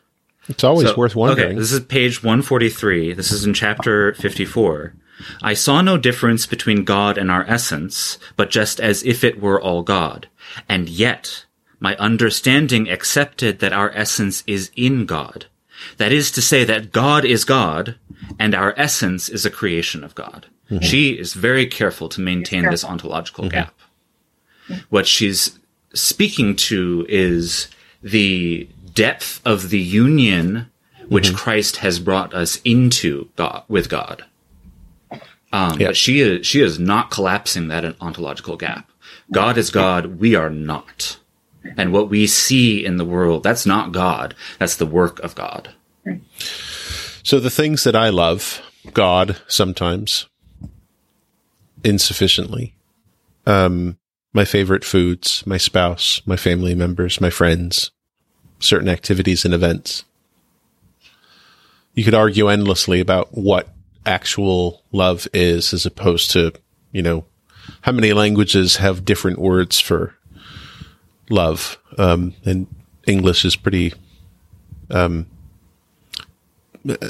[0.49, 1.49] It's always So- worth wondering.
[1.51, 3.13] Okay, this is page 143.
[3.13, 4.93] This is in chapter 54.
[5.41, 9.61] I saw no difference between God and our essence, but just as if it were
[9.61, 10.27] all God.
[10.67, 11.45] And yet,
[11.79, 15.47] my understanding accepted that our essence is in God.
[15.97, 17.95] That is to say that God is God,
[18.39, 20.47] and our essence is a creation of God.
[20.69, 20.83] Mm-hmm.
[20.83, 23.55] She is very careful to maintain this ontological mm-hmm.
[23.55, 23.73] gap.
[24.69, 24.81] Mm-hmm.
[24.89, 25.59] What she's
[25.93, 27.67] speaking to is
[28.01, 30.69] the depth of the union
[31.09, 34.23] which Christ has brought us into God with God.
[35.51, 35.87] Um, Yeah.
[35.87, 38.89] But she is she is not collapsing that ontological gap.
[39.31, 40.19] God is God.
[40.19, 41.17] We are not.
[41.77, 44.35] And what we see in the world, that's not God.
[44.59, 45.73] That's the work of God.
[47.23, 48.61] So the things that I love,
[48.93, 50.27] God sometimes
[51.83, 52.75] insufficiently.
[53.45, 53.97] Um,
[54.33, 57.91] my favorite foods, my spouse, my family members, my friends,
[58.59, 60.05] certain activities and events.
[61.93, 63.69] You could argue endlessly about what
[64.05, 66.51] actual love is as opposed to,
[66.91, 67.25] you know,
[67.83, 70.15] how many languages have different words for
[71.29, 71.77] love.
[71.97, 72.67] Um, and
[73.05, 73.93] English is pretty,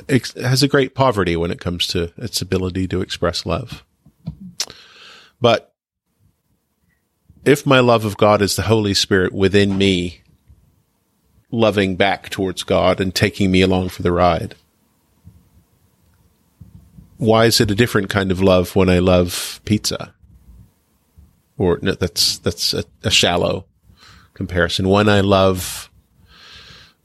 [0.09, 3.83] ex- has a great poverty when it comes to its ability to express love.
[5.39, 5.73] But
[7.45, 10.21] if my love of God is the Holy Spirit within me,
[11.51, 14.55] loving back towards God and taking me along for the ride,
[17.17, 20.15] why is it a different kind of love when I love pizza?
[21.57, 23.65] Or no, that's that's a, a shallow
[24.33, 24.89] comparison.
[24.89, 25.89] When I love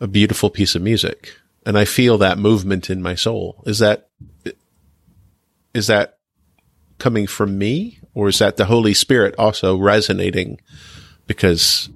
[0.01, 3.63] a beautiful piece of music and I feel that movement in my soul.
[3.67, 4.09] Is that,
[5.75, 6.19] is that
[6.99, 10.61] coming from me or is that the Holy Spirit also resonating
[11.27, 11.91] because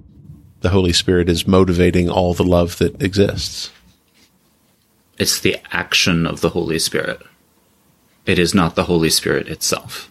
[0.61, 3.71] the Holy Spirit is motivating all the love that exists?
[5.17, 7.21] It's the action of the Holy Spirit.
[8.25, 10.09] It is not the Holy Spirit itself.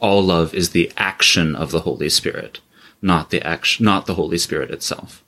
[0.00, 2.60] All love is the action of the Holy Spirit,
[3.02, 5.24] not the action, not the Holy Spirit itself.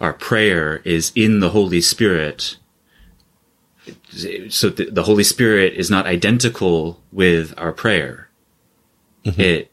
[0.00, 2.56] Our prayer is in the Holy Spirit.
[4.48, 8.28] So the, the Holy Spirit is not identical with our prayer.
[9.24, 9.40] Mm-hmm.
[9.40, 9.72] It,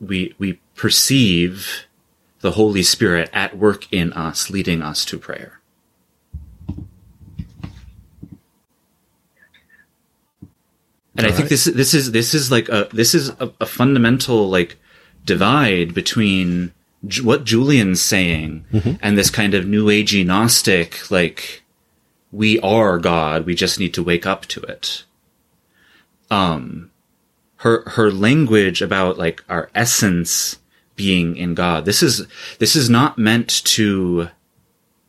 [0.00, 1.86] we, we perceive
[2.40, 5.60] the Holy Spirit at work in us, leading us to prayer.
[11.16, 14.48] And I think this this is this is like a this is a, a fundamental
[14.48, 14.76] like
[15.24, 16.72] divide between
[17.06, 18.64] Ju- what Julian's saying
[19.02, 21.62] and this kind of new agey gnostic like
[22.30, 25.04] we are God, we just need to wake up to it.
[26.30, 26.90] Um
[27.56, 30.58] her her language about like our essence
[30.96, 31.84] being in God.
[31.84, 32.26] This is
[32.58, 34.28] this is not meant to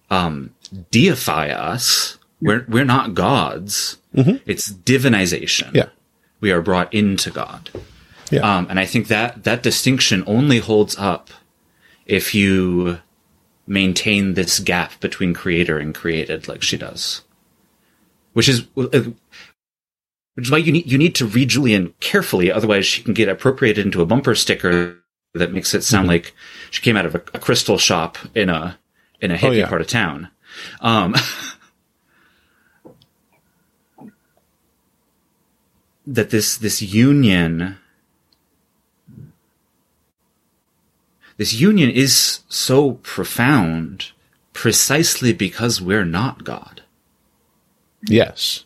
[0.10, 0.54] um
[0.92, 2.18] deify us.
[2.44, 3.98] We're we're not gods.
[4.14, 5.90] It's divinization Yeah.
[6.40, 7.72] we are brought into God.
[8.30, 8.42] Yeah.
[8.42, 11.30] Um, and I think that that distinction only holds up
[12.06, 13.00] if you
[13.68, 17.22] maintain this gap between creator and created, like she does.
[18.34, 19.04] Which is, uh,
[20.36, 23.30] which is why you need you need to read Julian carefully, otherwise she can get
[23.30, 24.98] appropriated into a bumper sticker
[25.34, 26.10] that makes it sound mm-hmm.
[26.10, 26.34] like
[26.72, 28.78] she came out of a, a, crystal shop in a
[29.20, 29.70] in a hippie oh, yeah.
[29.70, 30.30] part of town.
[30.82, 31.16] Um,
[36.06, 37.78] that this this union
[41.38, 44.12] this union is so profound
[44.54, 46.84] precisely because we're not God.
[48.08, 48.66] Yes.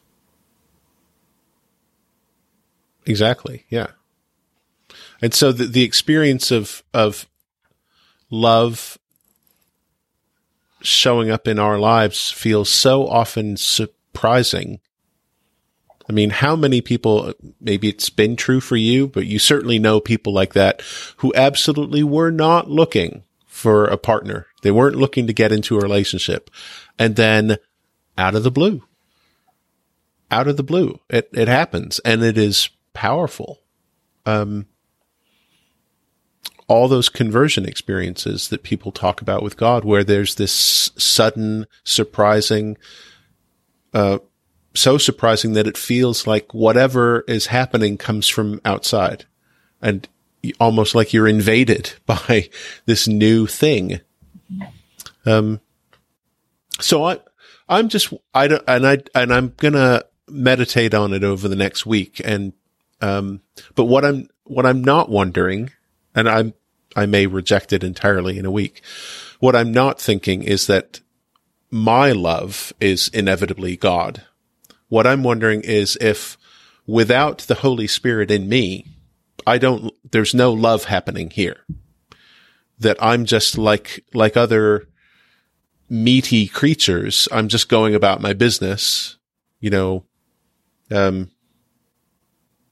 [3.05, 3.65] Exactly.
[3.69, 3.87] Yeah.
[5.21, 7.27] And so the, the experience of, of
[8.29, 8.97] love
[10.81, 14.79] showing up in our lives feels so often surprising.
[16.09, 19.99] I mean, how many people, maybe it's been true for you, but you certainly know
[19.99, 20.81] people like that
[21.17, 24.47] who absolutely were not looking for a partner.
[24.61, 26.49] They weren't looking to get into a relationship.
[26.97, 27.57] And then
[28.17, 28.83] out of the blue,
[30.31, 33.59] out of the blue, it, it happens and it is powerful.
[34.25, 34.67] Um,
[36.67, 42.77] all those conversion experiences that people talk about with God, where there's this sudden, surprising,
[43.93, 44.19] uh,
[44.77, 49.25] so surprising that it feels like whatever is happening comes from outside
[49.81, 50.07] and
[50.59, 52.49] almost like you're invaded by
[52.85, 54.01] this new thing.
[55.25, 55.59] Um,
[56.79, 57.19] so I,
[57.67, 61.85] I'm just, I don't, and I, and I'm gonna meditate on it over the next
[61.85, 62.21] week.
[62.23, 62.53] And,
[63.01, 63.41] um,
[63.75, 65.71] but what I'm, what I'm not wondering
[66.15, 66.53] and I'm,
[66.95, 68.81] I may reject it entirely in a week.
[69.39, 71.01] What I'm not thinking is that
[71.69, 74.23] my love is inevitably God.
[74.89, 76.37] What I'm wondering is if
[76.85, 78.85] without the Holy Spirit in me,
[79.45, 81.57] I don't, there's no love happening here.
[82.79, 84.87] That I'm just like, like other
[85.89, 87.27] meaty creatures.
[87.31, 89.17] I'm just going about my business,
[89.59, 90.03] you know,
[90.91, 91.31] um,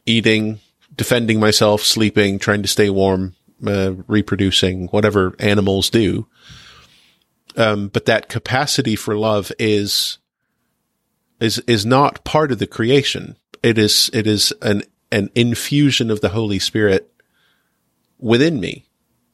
[0.06, 0.60] eating,
[0.96, 6.28] defending myself, sleeping, trying to stay warm, uh, reproducing, whatever animals do.
[7.58, 10.20] Um, but that capacity for love is
[11.40, 13.38] is is not part of the creation.
[13.62, 17.12] It is it is an an infusion of the Holy Spirit
[18.20, 18.86] within me,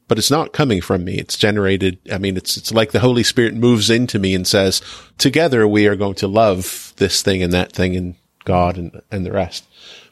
[0.07, 1.15] but it's not coming from me.
[1.15, 1.99] It's generated.
[2.11, 4.81] I mean, it's it's like the Holy Spirit moves into me and says,
[5.17, 9.25] "Together we are going to love this thing and that thing and God and and
[9.25, 9.65] the rest."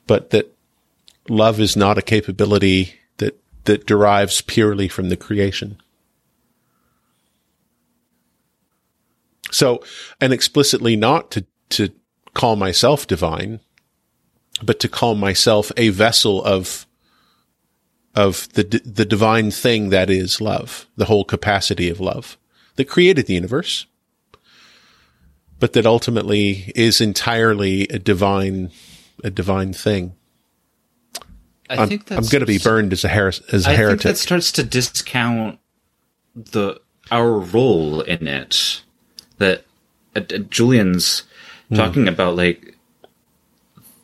[0.07, 0.53] But that
[1.27, 5.81] love is not a capability that that derives purely from the creation.
[9.51, 9.83] So,
[10.21, 11.89] and explicitly not to, to
[12.33, 13.59] call myself divine,
[14.61, 16.85] but to call myself a vessel of,
[18.15, 22.37] of the, the divine thing that is love, the whole capacity of love
[22.75, 23.85] that created the universe,
[25.59, 28.71] but that ultimately is entirely a divine,
[29.23, 30.13] a divine thing.
[31.69, 33.73] I am think that's, I'm going to be burned as a, her- as a I
[33.75, 34.01] heretic.
[34.01, 35.59] think that starts to discount
[36.35, 36.79] the
[37.11, 38.81] our role in it.
[39.37, 39.65] That
[40.15, 40.37] uh, uh,
[41.69, 41.75] Julian's mm.
[41.75, 42.77] talking about, like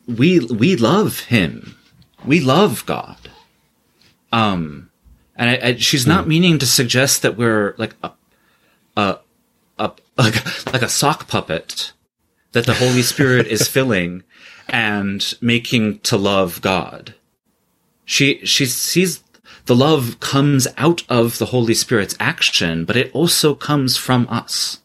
[0.06, 1.76] we we love him,
[2.24, 3.18] we love God.
[4.32, 4.90] Um,
[5.36, 6.28] and I, I, she's not mm.
[6.28, 8.12] meaning to suggest that we're like a
[8.96, 9.18] a
[9.78, 11.92] a like, like a sock puppet
[12.52, 14.22] that the Holy Spirit is filling
[14.68, 17.14] and making to love God
[18.06, 19.22] she she sees
[19.66, 24.80] the love comes out of the Holy Spirit's action, but it also comes from us.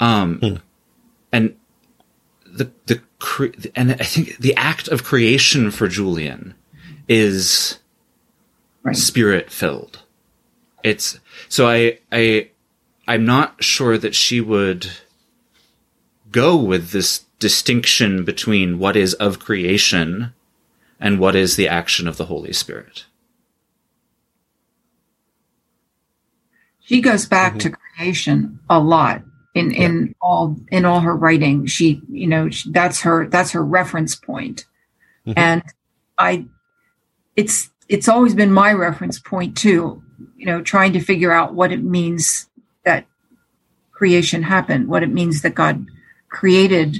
[0.00, 0.60] Um, mm.
[1.32, 1.56] and
[2.56, 6.54] the the cre- and I think the act of creation for Julian
[7.08, 7.78] is
[8.82, 8.96] right.
[8.96, 10.02] spirit filled.
[10.82, 12.50] It's so I I
[13.06, 14.90] I'm not sure that she would
[16.30, 20.32] go with this distinction between what is of creation
[20.98, 23.04] and what is the action of the Holy Spirit.
[26.80, 27.70] She goes back mm-hmm.
[27.70, 29.22] to creation a lot
[29.56, 29.82] in yeah.
[29.84, 31.66] in all in all her writing.
[31.66, 34.66] She, you know, she, that's her that's her reference point.
[35.26, 35.38] Mm-hmm.
[35.38, 35.62] And
[36.18, 36.46] I
[37.34, 40.02] it's it's always been my reference point too,
[40.36, 42.48] you know, trying to figure out what it means
[42.84, 43.06] that
[43.92, 45.86] creation happened, what it means that God
[46.28, 46.98] created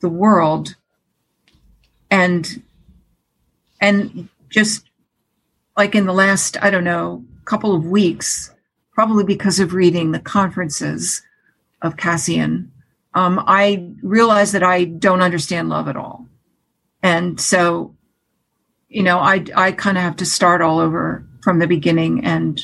[0.00, 0.76] the world
[2.10, 2.62] and
[3.80, 4.84] and just
[5.76, 8.52] like in the last, I don't know, couple of weeks,
[8.92, 11.22] probably because of reading the conferences
[11.84, 12.72] of Cassian,
[13.14, 16.26] um, I realized that I don't understand love at all.
[17.02, 17.94] And so
[18.94, 22.62] you know, I I kind of have to start all over from the beginning and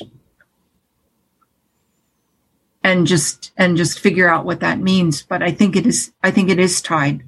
[2.85, 5.23] and just and just figure out what that means.
[5.23, 7.25] But I think it is I think it is tied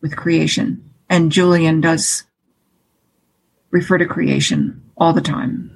[0.00, 2.24] with creation, and Julian does
[3.70, 5.75] refer to creation all the time.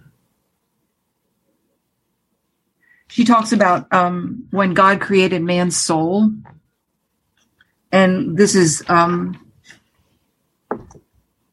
[3.11, 6.31] She talks about um, when God created man's soul,
[7.91, 9.37] and this is um,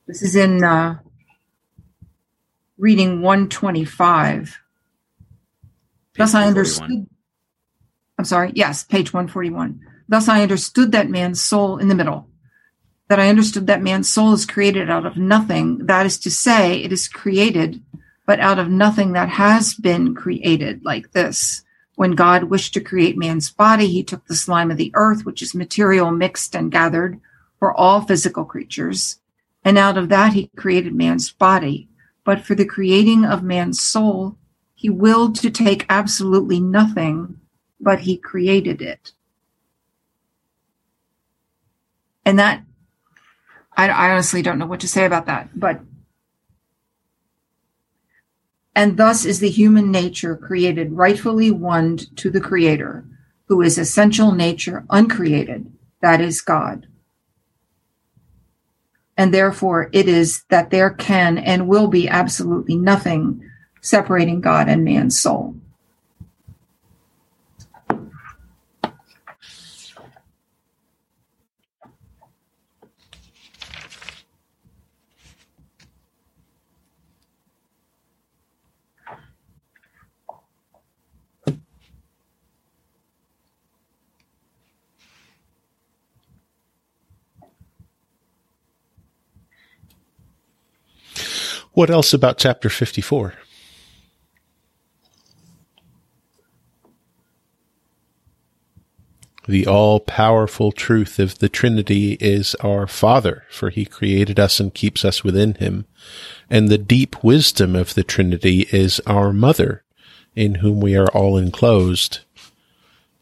[0.06, 1.00] this is in uh,
[2.78, 4.60] reading 125.
[6.16, 7.08] Thus I understood.
[8.20, 8.52] I'm sorry.
[8.56, 9.80] Yes, page 141.
[10.08, 12.30] Thus I understood that man's soul in the middle.
[13.10, 15.86] That I understood that man's soul is created out of nothing.
[15.88, 17.82] That is to say, it is created,
[18.28, 21.64] but out of nothing that has been created, like this.
[21.96, 25.42] When God wished to create man's body, he took the slime of the earth, which
[25.42, 27.20] is material mixed and gathered
[27.58, 29.20] for all physical creatures,
[29.64, 31.88] and out of that he created man's body.
[32.24, 34.38] But for the creating of man's soul,
[34.76, 37.40] he willed to take absolutely nothing,
[37.80, 39.14] but he created it.
[42.26, 42.64] And that,
[43.76, 45.80] I, I honestly don't know what to say about that, but
[48.78, 53.04] and thus is the human nature created rightfully one to the Creator,
[53.50, 55.70] who is essential nature uncreated,
[56.02, 56.88] that is God
[59.18, 63.42] and therefore it is that there can and will be absolutely nothing
[63.82, 65.56] separating God and man's soul.
[91.78, 93.36] What else about chapter 54?
[99.48, 104.74] The all powerful truth of the Trinity is our Father, for he created us and
[104.74, 105.86] keeps us within him.
[106.50, 109.84] And the deep wisdom of the Trinity is our Mother,
[110.36, 112.22] in whom we are all enclosed.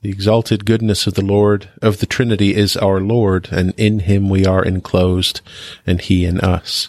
[0.02, 4.30] The exalted goodness of the Lord, of the Trinity is our Lord, and in him
[4.30, 5.42] we are enclosed,
[5.86, 6.88] and he in us.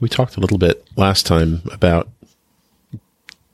[0.00, 2.08] We talked a little bit last time about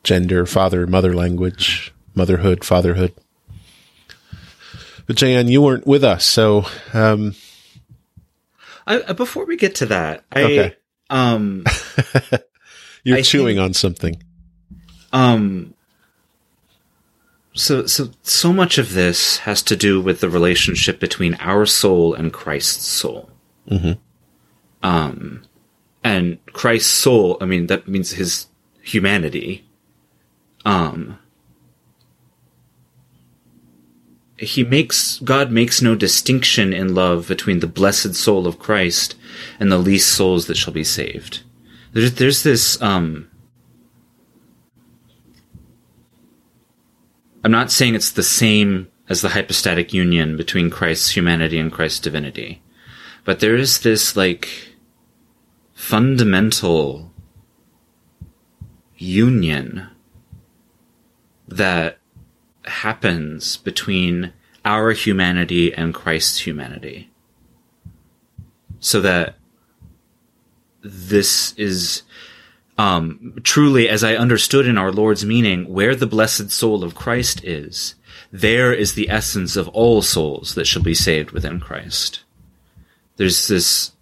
[0.03, 3.12] gender, father, mother language, motherhood, fatherhood.
[5.07, 7.34] But Jan, you weren't with us, so um,
[8.86, 10.76] I, uh, before we get to that, I Okay.
[11.11, 11.64] um
[13.05, 14.22] you're I chewing think- on something.
[15.12, 15.74] um
[17.55, 22.14] so so so much of this has to do with the relationship between our soul
[22.14, 23.28] and Christ's soul.
[23.70, 23.99] Mhm.
[24.82, 25.43] Um,
[26.05, 27.36] and Christ's soul.
[27.40, 28.46] I mean, that means his
[28.82, 29.64] humanity.
[30.64, 31.18] Um,
[34.36, 39.14] he makes God makes no distinction in love between the blessed soul of Christ
[39.61, 41.42] and the least souls that shall be saved.
[41.92, 43.30] There's there's this um
[47.44, 52.00] I'm not saying it's the same as the hypostatic union between Christ's humanity and Christ's
[52.00, 52.62] divinity.
[53.24, 54.71] But there is this like
[55.82, 57.10] fundamental
[58.96, 59.88] union
[61.48, 61.98] that
[62.64, 64.32] happens between
[64.64, 67.10] our humanity and Christ's humanity.
[68.78, 69.34] So that
[70.82, 72.04] this is
[72.78, 77.42] um, truly, as I understood in our Lord's meaning, where the blessed soul of Christ
[77.42, 77.96] is,
[78.30, 82.22] there is the essence of all souls that shall be saved within Christ.
[83.16, 83.92] There's this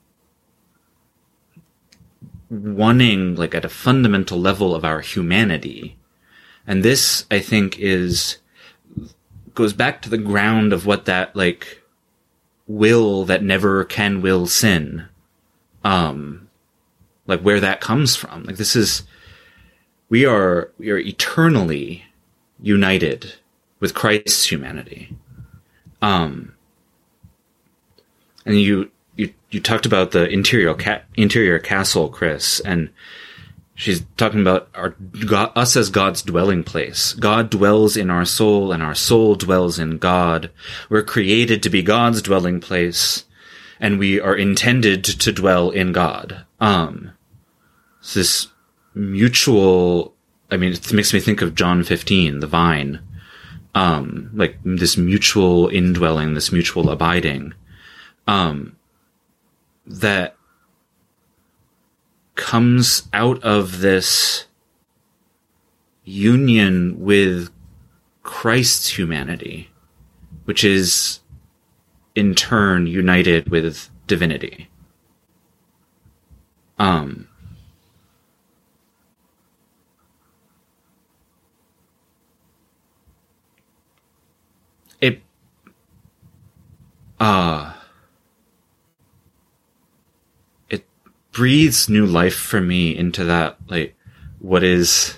[2.51, 5.97] wanting, like at a fundamental level of our humanity.
[6.67, 8.39] And this, I think, is,
[9.55, 11.83] goes back to the ground of what that, like,
[12.67, 15.09] will that never can will sin,
[15.85, 16.49] um,
[17.27, 18.45] like where that comes from.
[18.45, 19.05] Like this is,
[20.09, 22.05] we are, we are eternally
[22.61, 23.35] united
[23.79, 25.17] with Christ's humanity.
[26.03, 26.55] Um,
[28.45, 28.91] and you,
[29.51, 32.91] you, talked about the interior ca- interior castle, Chris, and
[33.75, 34.91] she's talking about our
[35.27, 37.15] God, us as God's dwelling place.
[37.15, 40.51] God dwells in our soul, and our soul dwells in God.
[40.89, 43.25] We're created to be God's dwelling place,
[43.81, 46.45] and we are intended to dwell in God.
[46.61, 47.13] Um,
[48.01, 48.49] it's this
[48.95, 50.15] mutual.
[50.51, 53.01] I mean, it makes me think of John 15, the vine.
[53.73, 57.55] Um, like this mutual indwelling, this mutual abiding.
[58.27, 58.77] Um,
[59.87, 60.37] that
[62.35, 64.47] comes out of this
[66.05, 67.51] union with
[68.23, 69.71] Christ's humanity,
[70.45, 71.21] which is
[72.15, 74.69] in turn united with divinity.
[76.79, 77.29] Um,
[85.01, 85.23] it,
[87.21, 87.75] uh,
[90.71, 90.85] it
[91.41, 93.97] breathes new life for me into that, like,
[94.41, 95.17] what is,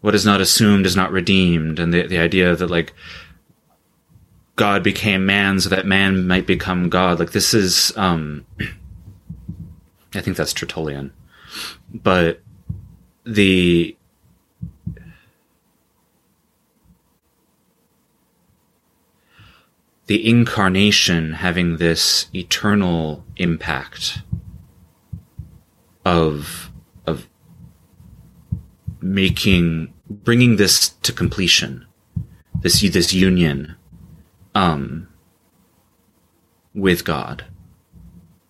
[0.00, 2.92] what is not assumed is not redeemed, and the, the idea that, like,
[4.56, 7.20] God became man so that man might become God.
[7.20, 8.44] Like, this is, um,
[10.16, 11.12] I think that's Tertullian.
[11.92, 12.40] But
[13.24, 13.96] the
[20.06, 24.18] the incarnation having this eternal impact
[26.04, 26.70] of
[27.06, 27.28] of
[29.00, 31.86] making bringing this to completion
[32.60, 33.74] this this union
[34.54, 35.08] um
[36.74, 37.44] with God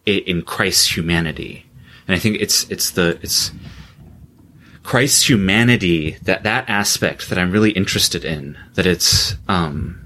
[0.06, 1.66] in Christ's humanity.
[2.06, 3.52] And I think it's it's the it's
[4.82, 10.04] Christ's humanity that that aspect that I'm really interested in that it's um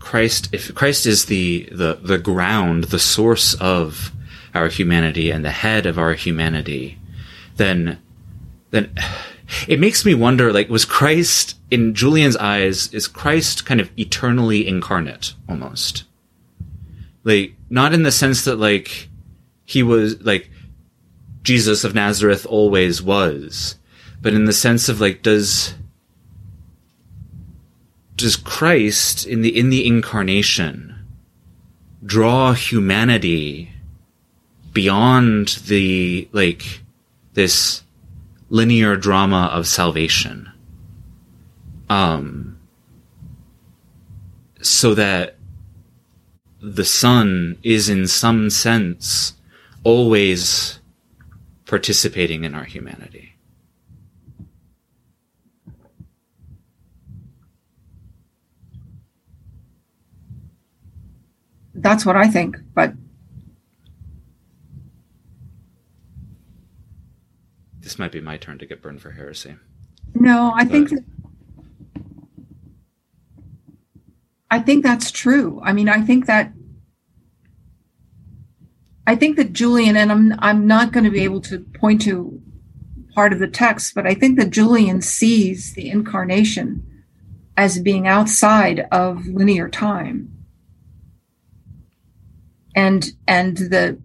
[0.00, 4.12] Christ, if Christ is the, the, the ground, the source of
[4.54, 6.98] our humanity and the head of our humanity,
[7.56, 7.98] then,
[8.70, 8.94] then
[9.68, 14.66] it makes me wonder, like, was Christ, in Julian's eyes, is Christ kind of eternally
[14.66, 16.04] incarnate, almost?
[17.24, 19.08] Like, not in the sense that, like,
[19.64, 20.50] he was, like,
[21.42, 23.76] Jesus of Nazareth always was,
[24.20, 25.74] but in the sense of, like, does,
[28.20, 30.94] does Christ in the in the incarnation
[32.04, 33.70] draw humanity
[34.72, 36.82] beyond the like
[37.34, 37.82] this
[38.48, 40.50] linear drama of salvation
[41.88, 42.58] um
[44.62, 45.36] so that
[46.60, 49.34] the son is in some sense
[49.84, 50.78] always
[51.64, 53.30] participating in our humanity
[61.80, 62.58] that's what I think.
[62.74, 62.94] But
[67.90, 69.56] this might be my turn to get burned for heresy.
[70.14, 70.70] No, I but.
[70.70, 71.04] think that,
[74.48, 75.60] I think that's true.
[75.64, 76.52] I mean, I think that
[79.08, 82.40] I think that Julian, and I'm I'm not going to be able to point to
[83.12, 86.86] part of the text, but I think that Julian sees the incarnation
[87.56, 90.32] as being outside of linear time
[92.76, 94.00] and and the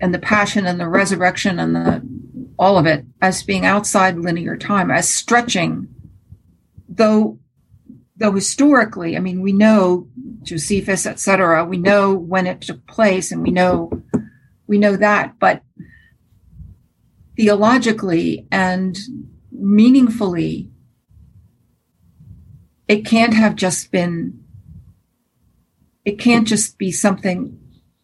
[0.00, 2.17] and the passion and the resurrection and the
[2.58, 5.88] all of it as being outside linear time as stretching
[6.88, 7.38] though
[8.16, 10.08] though historically i mean we know
[10.42, 13.90] josephus etc we know when it took place and we know
[14.66, 15.62] we know that but
[17.36, 18.98] theologically and
[19.52, 20.70] meaningfully
[22.88, 24.42] it can't have just been
[26.04, 27.58] it can't just be something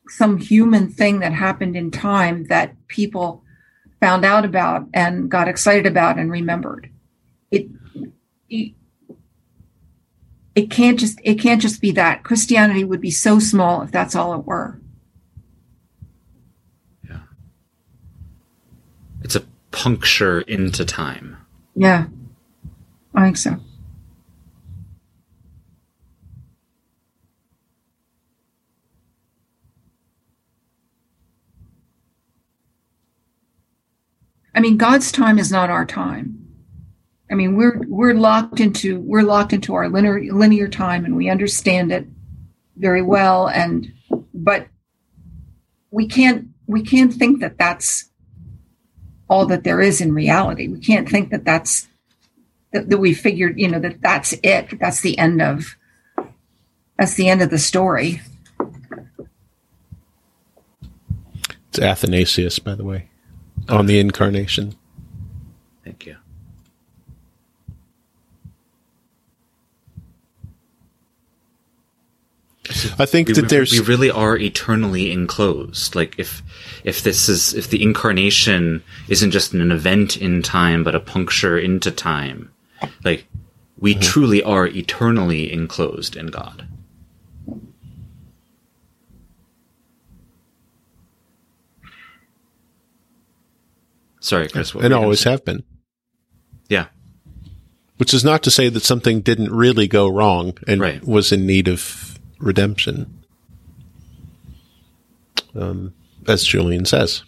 [0.09, 3.44] some human thing that happened in time that people
[4.05, 6.91] found out about and got excited about and remembered.
[7.51, 7.69] It,
[8.51, 8.75] it
[10.55, 12.23] it can't just it can't just be that.
[12.23, 14.79] Christianity would be so small if that's all it were.
[17.09, 17.21] Yeah.
[19.23, 21.39] It's a puncture into time.
[21.75, 22.05] Yeah.
[23.15, 23.57] I think so.
[34.55, 36.41] I mean, God's time is not our time.
[37.31, 41.29] I mean, we're we're locked into we're locked into our linear linear time, and we
[41.29, 42.07] understand it
[42.77, 43.49] very well.
[43.49, 43.93] And
[44.33, 44.69] but
[45.91, 48.11] we can't we can't think that that's
[49.29, 50.69] all that there is in reality.
[50.69, 51.89] We can't think that that's
[52.73, 54.79] that, that we figured, you know, that that's it.
[54.79, 55.77] That's the end of
[56.99, 58.21] that's the end of the story.
[61.71, 63.09] It's Athanasius, by the way
[63.69, 64.75] on the incarnation.
[65.85, 66.17] Thank you.
[72.99, 75.95] I think we, that there's we really are eternally enclosed.
[75.95, 76.43] Like if
[76.83, 81.59] if this is if the incarnation isn't just an event in time but a puncture
[81.59, 82.51] into time,
[83.05, 83.27] like
[83.79, 84.03] we mm-hmm.
[84.03, 86.67] truly are eternally enclosed in God.
[94.25, 94.73] Sorry, Chris.
[94.75, 95.65] and always have been.
[96.71, 96.87] Yeah.
[97.99, 101.05] Which is not to say that something didn't really go wrong and right.
[101.07, 103.23] was in need of redemption.
[105.55, 105.93] Um,
[106.27, 107.23] as Julian says.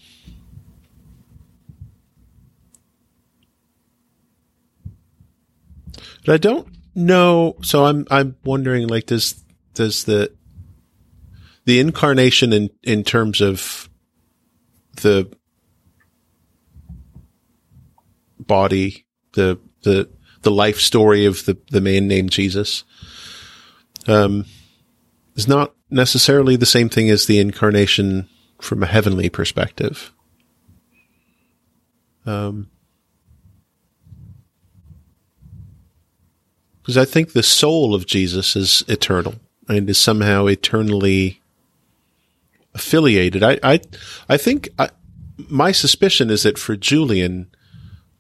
[6.25, 7.57] But I don't know.
[7.61, 9.45] So I'm I'm wondering, like, does
[9.75, 10.33] does the
[11.67, 13.91] the incarnation in in terms of
[15.03, 15.31] the
[18.47, 20.09] body, the the
[20.43, 22.85] the life story of the the man named Jesus,
[24.07, 24.45] um,
[25.35, 28.29] is not necessarily the same thing as the incarnation
[28.61, 30.13] from a heavenly perspective.
[32.25, 32.69] Um,
[36.83, 39.35] because I think the soul of Jesus is eternal
[39.69, 41.41] and is somehow eternally
[42.75, 43.43] affiliated.
[43.43, 43.81] I, I,
[44.29, 44.91] I think I,
[45.37, 47.51] my suspicion is that for Julian,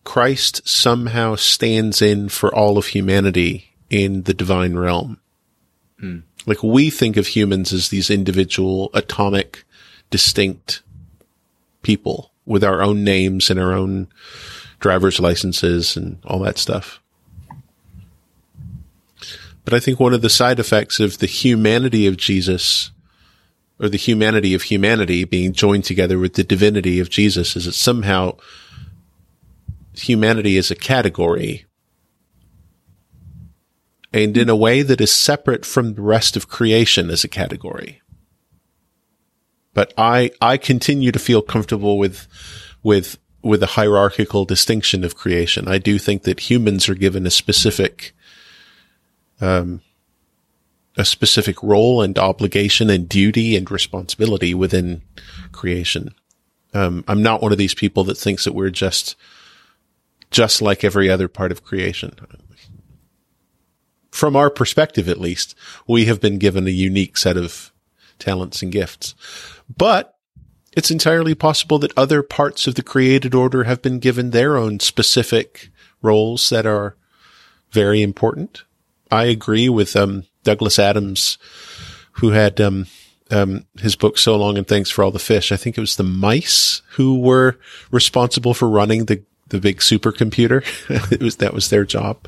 [0.06, 5.20] Christ somehow stands in for all of humanity in the divine realm.
[6.00, 6.22] Mm.
[6.46, 9.64] Like we think of humans as these individual, atomic,
[10.08, 10.82] distinct
[11.82, 14.06] people with our own names and our own
[14.78, 17.00] driver's licenses and all that stuff.
[19.64, 22.92] But I think one of the side effects of the humanity of Jesus
[23.80, 27.72] or the humanity of humanity being joined together with the divinity of Jesus is that
[27.72, 28.36] somehow
[29.96, 31.64] humanity is a category
[34.12, 38.00] and in a way that is separate from the rest of creation as a category.
[39.74, 42.26] But I, I continue to feel comfortable with,
[42.82, 45.68] with, with a hierarchical distinction of creation.
[45.68, 48.14] I do think that humans are given a specific,
[49.40, 49.82] um,
[50.96, 55.02] a specific role and obligation and duty and responsibility within
[55.52, 56.14] creation.
[56.72, 59.14] Um, I'm not one of these people that thinks that we're just,
[60.30, 62.14] just like every other part of creation
[64.16, 65.54] from our perspective at least,
[65.86, 67.70] we have been given a unique set of
[68.18, 69.14] talents and gifts.
[69.76, 70.16] But
[70.72, 74.80] it's entirely possible that other parts of the created order have been given their own
[74.80, 75.68] specific
[76.00, 76.96] roles that are
[77.72, 78.64] very important.
[79.10, 81.36] I agree with um, Douglas Adams,
[82.12, 82.86] who had um,
[83.30, 85.96] um, his book "So Long and Thanks for All the Fish." I think it was
[85.96, 87.58] the mice who were
[87.90, 90.64] responsible for running the the big supercomputer.
[91.12, 92.26] it was that was their job.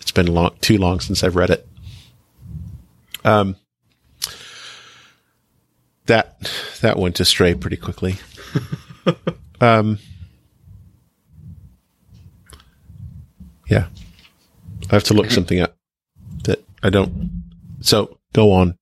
[0.00, 1.66] It's been long, too long since I've read it.
[3.24, 3.56] Um,
[6.06, 6.50] that,
[6.80, 8.16] that went astray pretty quickly.
[9.60, 9.98] um,
[13.68, 13.88] yeah,
[14.90, 15.76] I have to look something up
[16.44, 17.44] that I don't.
[17.80, 18.76] So go on.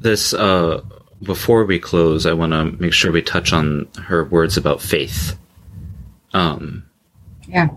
[0.00, 0.82] This, uh,
[1.22, 5.36] before we close, I want to make sure we touch on her words about faith.
[6.34, 6.84] Um,
[7.48, 7.68] yeah.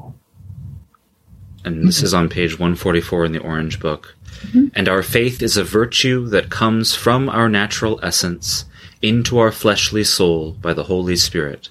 [1.63, 4.15] And this is on page 144 in the Orange Book.
[4.41, 4.67] Mm-hmm.
[4.73, 8.65] And our faith is a virtue that comes from our natural essence
[9.01, 11.69] into our fleshly soul by the Holy Spirit.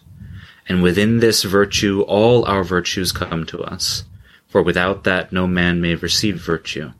[0.68, 4.04] And within this virtue, all our virtues come to us.
[4.48, 6.92] For without that, no man may receive virtue.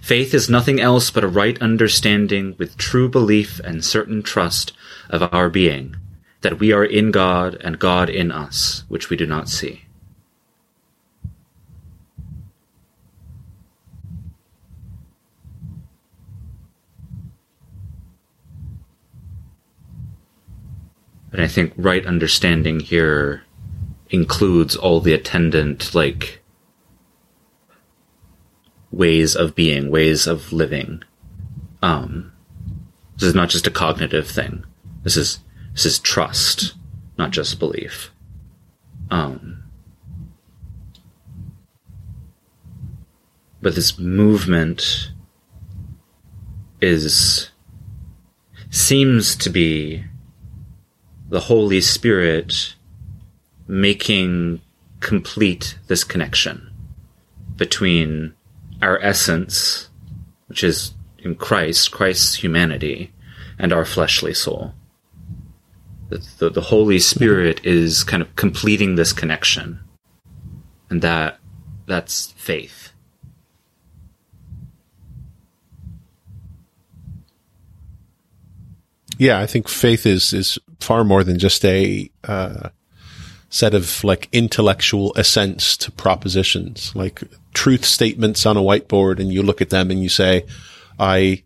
[0.00, 4.72] Faith is nothing else but a right understanding with true belief and certain trust
[5.10, 5.96] of our being,
[6.44, 9.86] that we are in God and God in us, which we do not see.
[21.32, 23.42] And I think right understanding here
[24.10, 26.42] includes all the attendant, like,
[28.92, 31.02] ways of being, ways of living.
[31.80, 32.32] Um,
[33.14, 34.64] this is not just a cognitive thing.
[35.04, 35.38] This is,
[35.74, 36.74] this is trust,
[37.18, 38.10] not just belief.
[39.10, 39.64] Um,
[43.60, 45.10] but this movement
[46.80, 47.50] is,
[48.70, 50.04] seems to be
[51.28, 52.76] the Holy Spirit
[53.66, 54.60] making
[55.00, 56.70] complete this connection
[57.56, 58.34] between
[58.80, 59.88] our essence,
[60.46, 63.12] which is in Christ, Christ's humanity,
[63.58, 64.74] and our fleshly soul.
[66.10, 69.80] The, the, Holy Spirit is kind of completing this connection.
[70.90, 71.38] And that,
[71.86, 72.92] that's faith.
[79.18, 82.70] Yeah, I think faith is is far more than just a uh,
[83.48, 87.22] set of like intellectual assents to propositions, like
[87.54, 90.44] truth statements on a whiteboard, and you look at them and you say,
[90.98, 91.44] "I,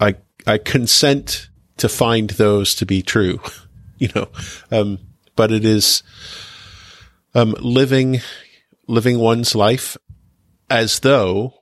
[0.00, 0.16] I,
[0.46, 3.40] I consent to find those to be true,"
[4.08, 4.28] you know.
[4.70, 4.98] Um,
[5.36, 6.02] but it is,
[7.34, 8.20] um, living
[8.86, 9.96] living one's life
[10.70, 11.54] as though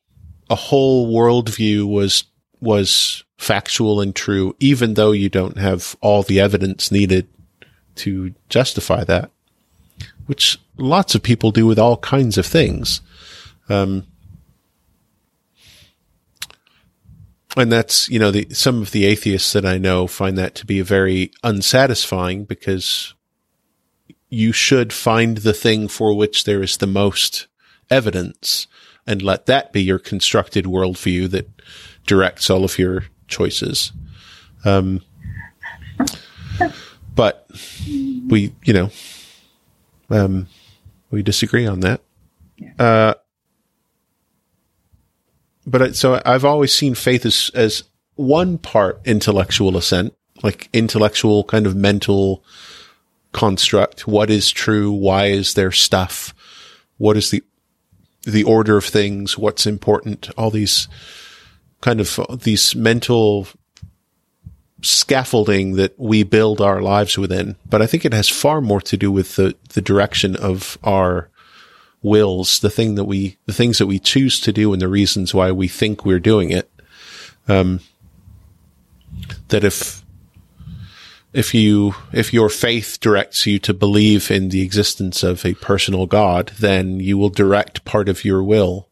[0.48, 2.24] a whole worldview was
[2.60, 7.28] was factual and true, even though you don't have all the evidence needed
[7.96, 9.30] to justify that,
[10.26, 13.00] which lots of people do with all kinds of things.
[13.68, 14.06] Um,
[17.56, 20.66] and that's, you know, the, some of the atheists that I know find that to
[20.66, 23.14] be very unsatisfying because
[24.28, 27.46] you should find the thing for which there is the most
[27.90, 28.66] evidence
[29.06, 31.48] and let that be your constructed worldview that
[32.06, 33.92] directs all of your choices.
[34.64, 35.02] Um,
[37.14, 37.48] but
[38.26, 38.90] we, you know,
[40.10, 40.48] um,
[41.10, 42.00] we disagree on that.
[42.78, 43.14] Uh,
[45.66, 47.82] but so I've always seen faith as, as
[48.14, 52.44] one part intellectual assent, like intellectual kind of mental
[53.32, 54.06] construct.
[54.06, 54.92] What is true?
[54.92, 56.34] Why is there stuff?
[56.98, 57.42] What is the,
[58.22, 59.36] the order of things?
[59.36, 60.30] What's important?
[60.38, 60.88] All these
[61.80, 63.48] kind of these mental
[64.82, 67.56] scaffolding that we build our lives within.
[67.68, 71.28] But I think it has far more to do with the, the direction of our
[72.06, 75.34] wills, the thing that we, the things that we choose to do and the reasons
[75.34, 76.70] why we think we're doing it.
[77.48, 77.80] Um,
[79.48, 80.04] that if,
[81.32, 86.06] if you, if your faith directs you to believe in the existence of a personal
[86.06, 88.88] God, then you will direct part of your will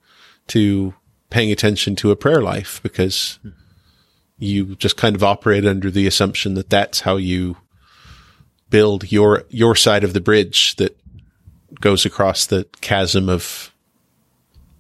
[0.48, 0.94] to
[1.30, 3.38] paying attention to a prayer life because
[4.38, 7.56] you just kind of operate under the assumption that that's how you
[8.70, 10.96] build your your side of the bridge that
[11.80, 13.72] goes across the chasm of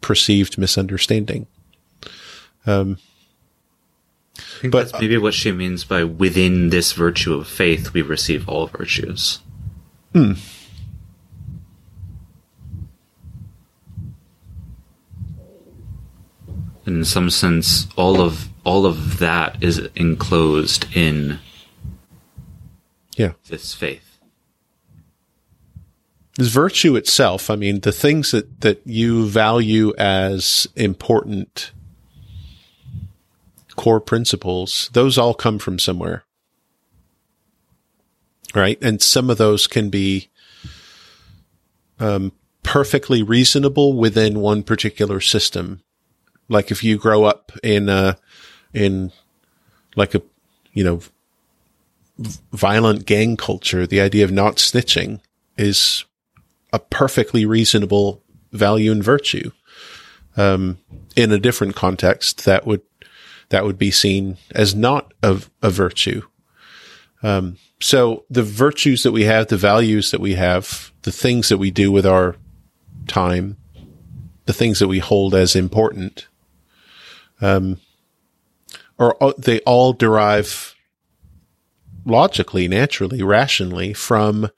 [0.00, 1.46] perceived misunderstanding.
[2.66, 2.98] Um,
[4.38, 8.02] I think but, that's maybe what she means by within this virtue of faith we
[8.02, 9.40] receive all virtues.
[10.12, 10.34] Hmm.
[16.86, 21.38] in some sense, all of all of that is enclosed in
[23.16, 24.03] yeah this faith.
[26.38, 31.70] Virtue itself, I mean, the things that, that you value as important
[33.76, 36.24] core principles, those all come from somewhere.
[38.54, 38.78] Right?
[38.82, 40.28] And some of those can be
[42.00, 42.32] um,
[42.62, 45.80] perfectly reasonable within one particular system
[46.48, 48.14] like if you grow up in, uh,
[48.72, 49.12] in
[49.96, 50.22] like a,
[50.72, 51.00] you know,
[52.52, 55.20] violent gang culture, the idea of not snitching
[55.56, 56.04] is
[56.74, 58.20] a perfectly reasonable
[58.50, 59.52] value and virtue.
[60.36, 60.78] Um,
[61.14, 62.82] in a different context, that would,
[63.50, 66.22] that would be seen as not a, a virtue.
[67.22, 71.58] Um, so the virtues that we have, the values that we have, the things that
[71.58, 72.34] we do with our
[73.06, 73.56] time,
[74.46, 76.26] the things that we hold as important,
[77.40, 77.78] um,
[78.98, 80.74] or they all derive
[82.04, 84.50] logically, naturally, rationally from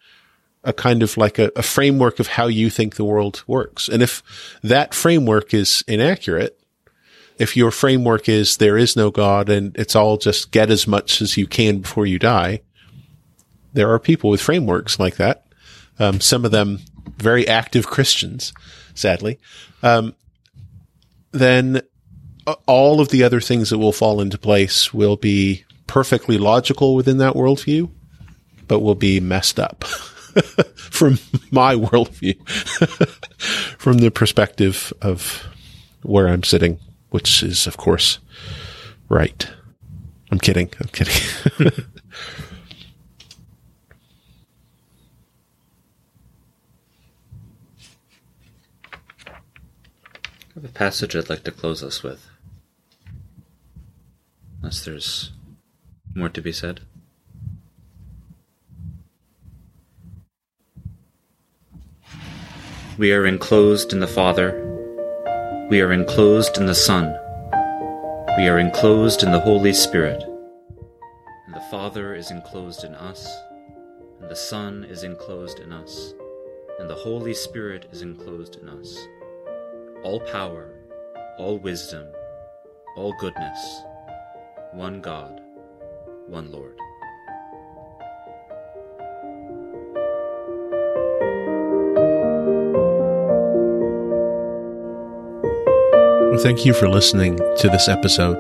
[0.67, 3.89] a kind of like a, a, framework of how you think the world works.
[3.89, 4.23] And if
[4.63, 6.61] that framework is inaccurate,
[7.39, 11.23] if your framework is there is no God and it's all just get as much
[11.23, 12.63] as you can before you die,
[13.73, 15.47] there are people with frameworks like that.
[15.99, 16.81] Um, some of them
[17.17, 18.53] very active Christians,
[18.95, 19.39] sadly.
[19.83, 20.15] Um,
[21.31, 21.83] then
[22.67, 27.19] all of the other things that will fall into place will be perfectly logical within
[27.19, 27.91] that worldview,
[28.67, 29.85] but will be messed up
[30.75, 31.19] from
[31.51, 32.37] my worldview,
[33.79, 35.43] from the perspective of
[36.03, 36.79] where I'm sitting,
[37.11, 38.19] which is, of course,
[39.09, 39.49] right.
[40.31, 40.71] I'm kidding.
[40.81, 41.15] I'm kidding.
[50.57, 52.27] I have a passage I'd like to close us with.
[54.59, 55.33] Unless there's
[56.15, 56.81] more to be said.
[62.99, 64.57] We are enclosed in the Father.
[65.71, 67.15] We are enclosed in the Son.
[68.39, 70.23] We are enclosed in the Holy Spirit.
[71.47, 73.29] And the Father is enclosed in us,
[74.21, 76.15] and the Son is enclosed in us,
[76.79, 78.99] and the Holy Spirit is enclosed in us.
[80.03, 80.71] All power,
[81.39, 82.07] all wisdom,
[82.97, 83.83] all goodness
[84.73, 85.41] one God,
[86.27, 86.79] one Lord.
[96.43, 98.39] Thank you for listening to this episode.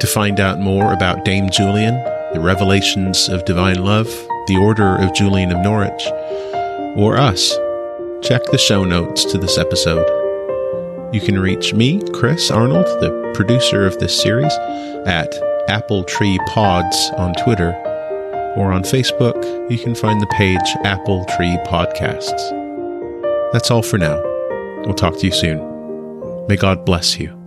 [0.00, 1.94] To find out more about Dame Julian,
[2.34, 4.06] the revelations of divine love,
[4.48, 6.06] the Order of Julian of Norwich,
[6.96, 7.56] or us,
[8.22, 10.04] check the show notes to this episode.
[11.14, 14.52] You can reach me, Chris Arnold, the producer of this series,
[15.06, 15.32] at
[15.68, 17.72] Apple Tree Pods on Twitter,
[18.56, 23.52] or on Facebook, you can find the page Apple Tree Podcasts.
[23.52, 24.20] That's all for now.
[24.84, 25.71] We'll talk to you soon.
[26.48, 27.41] May God bless you.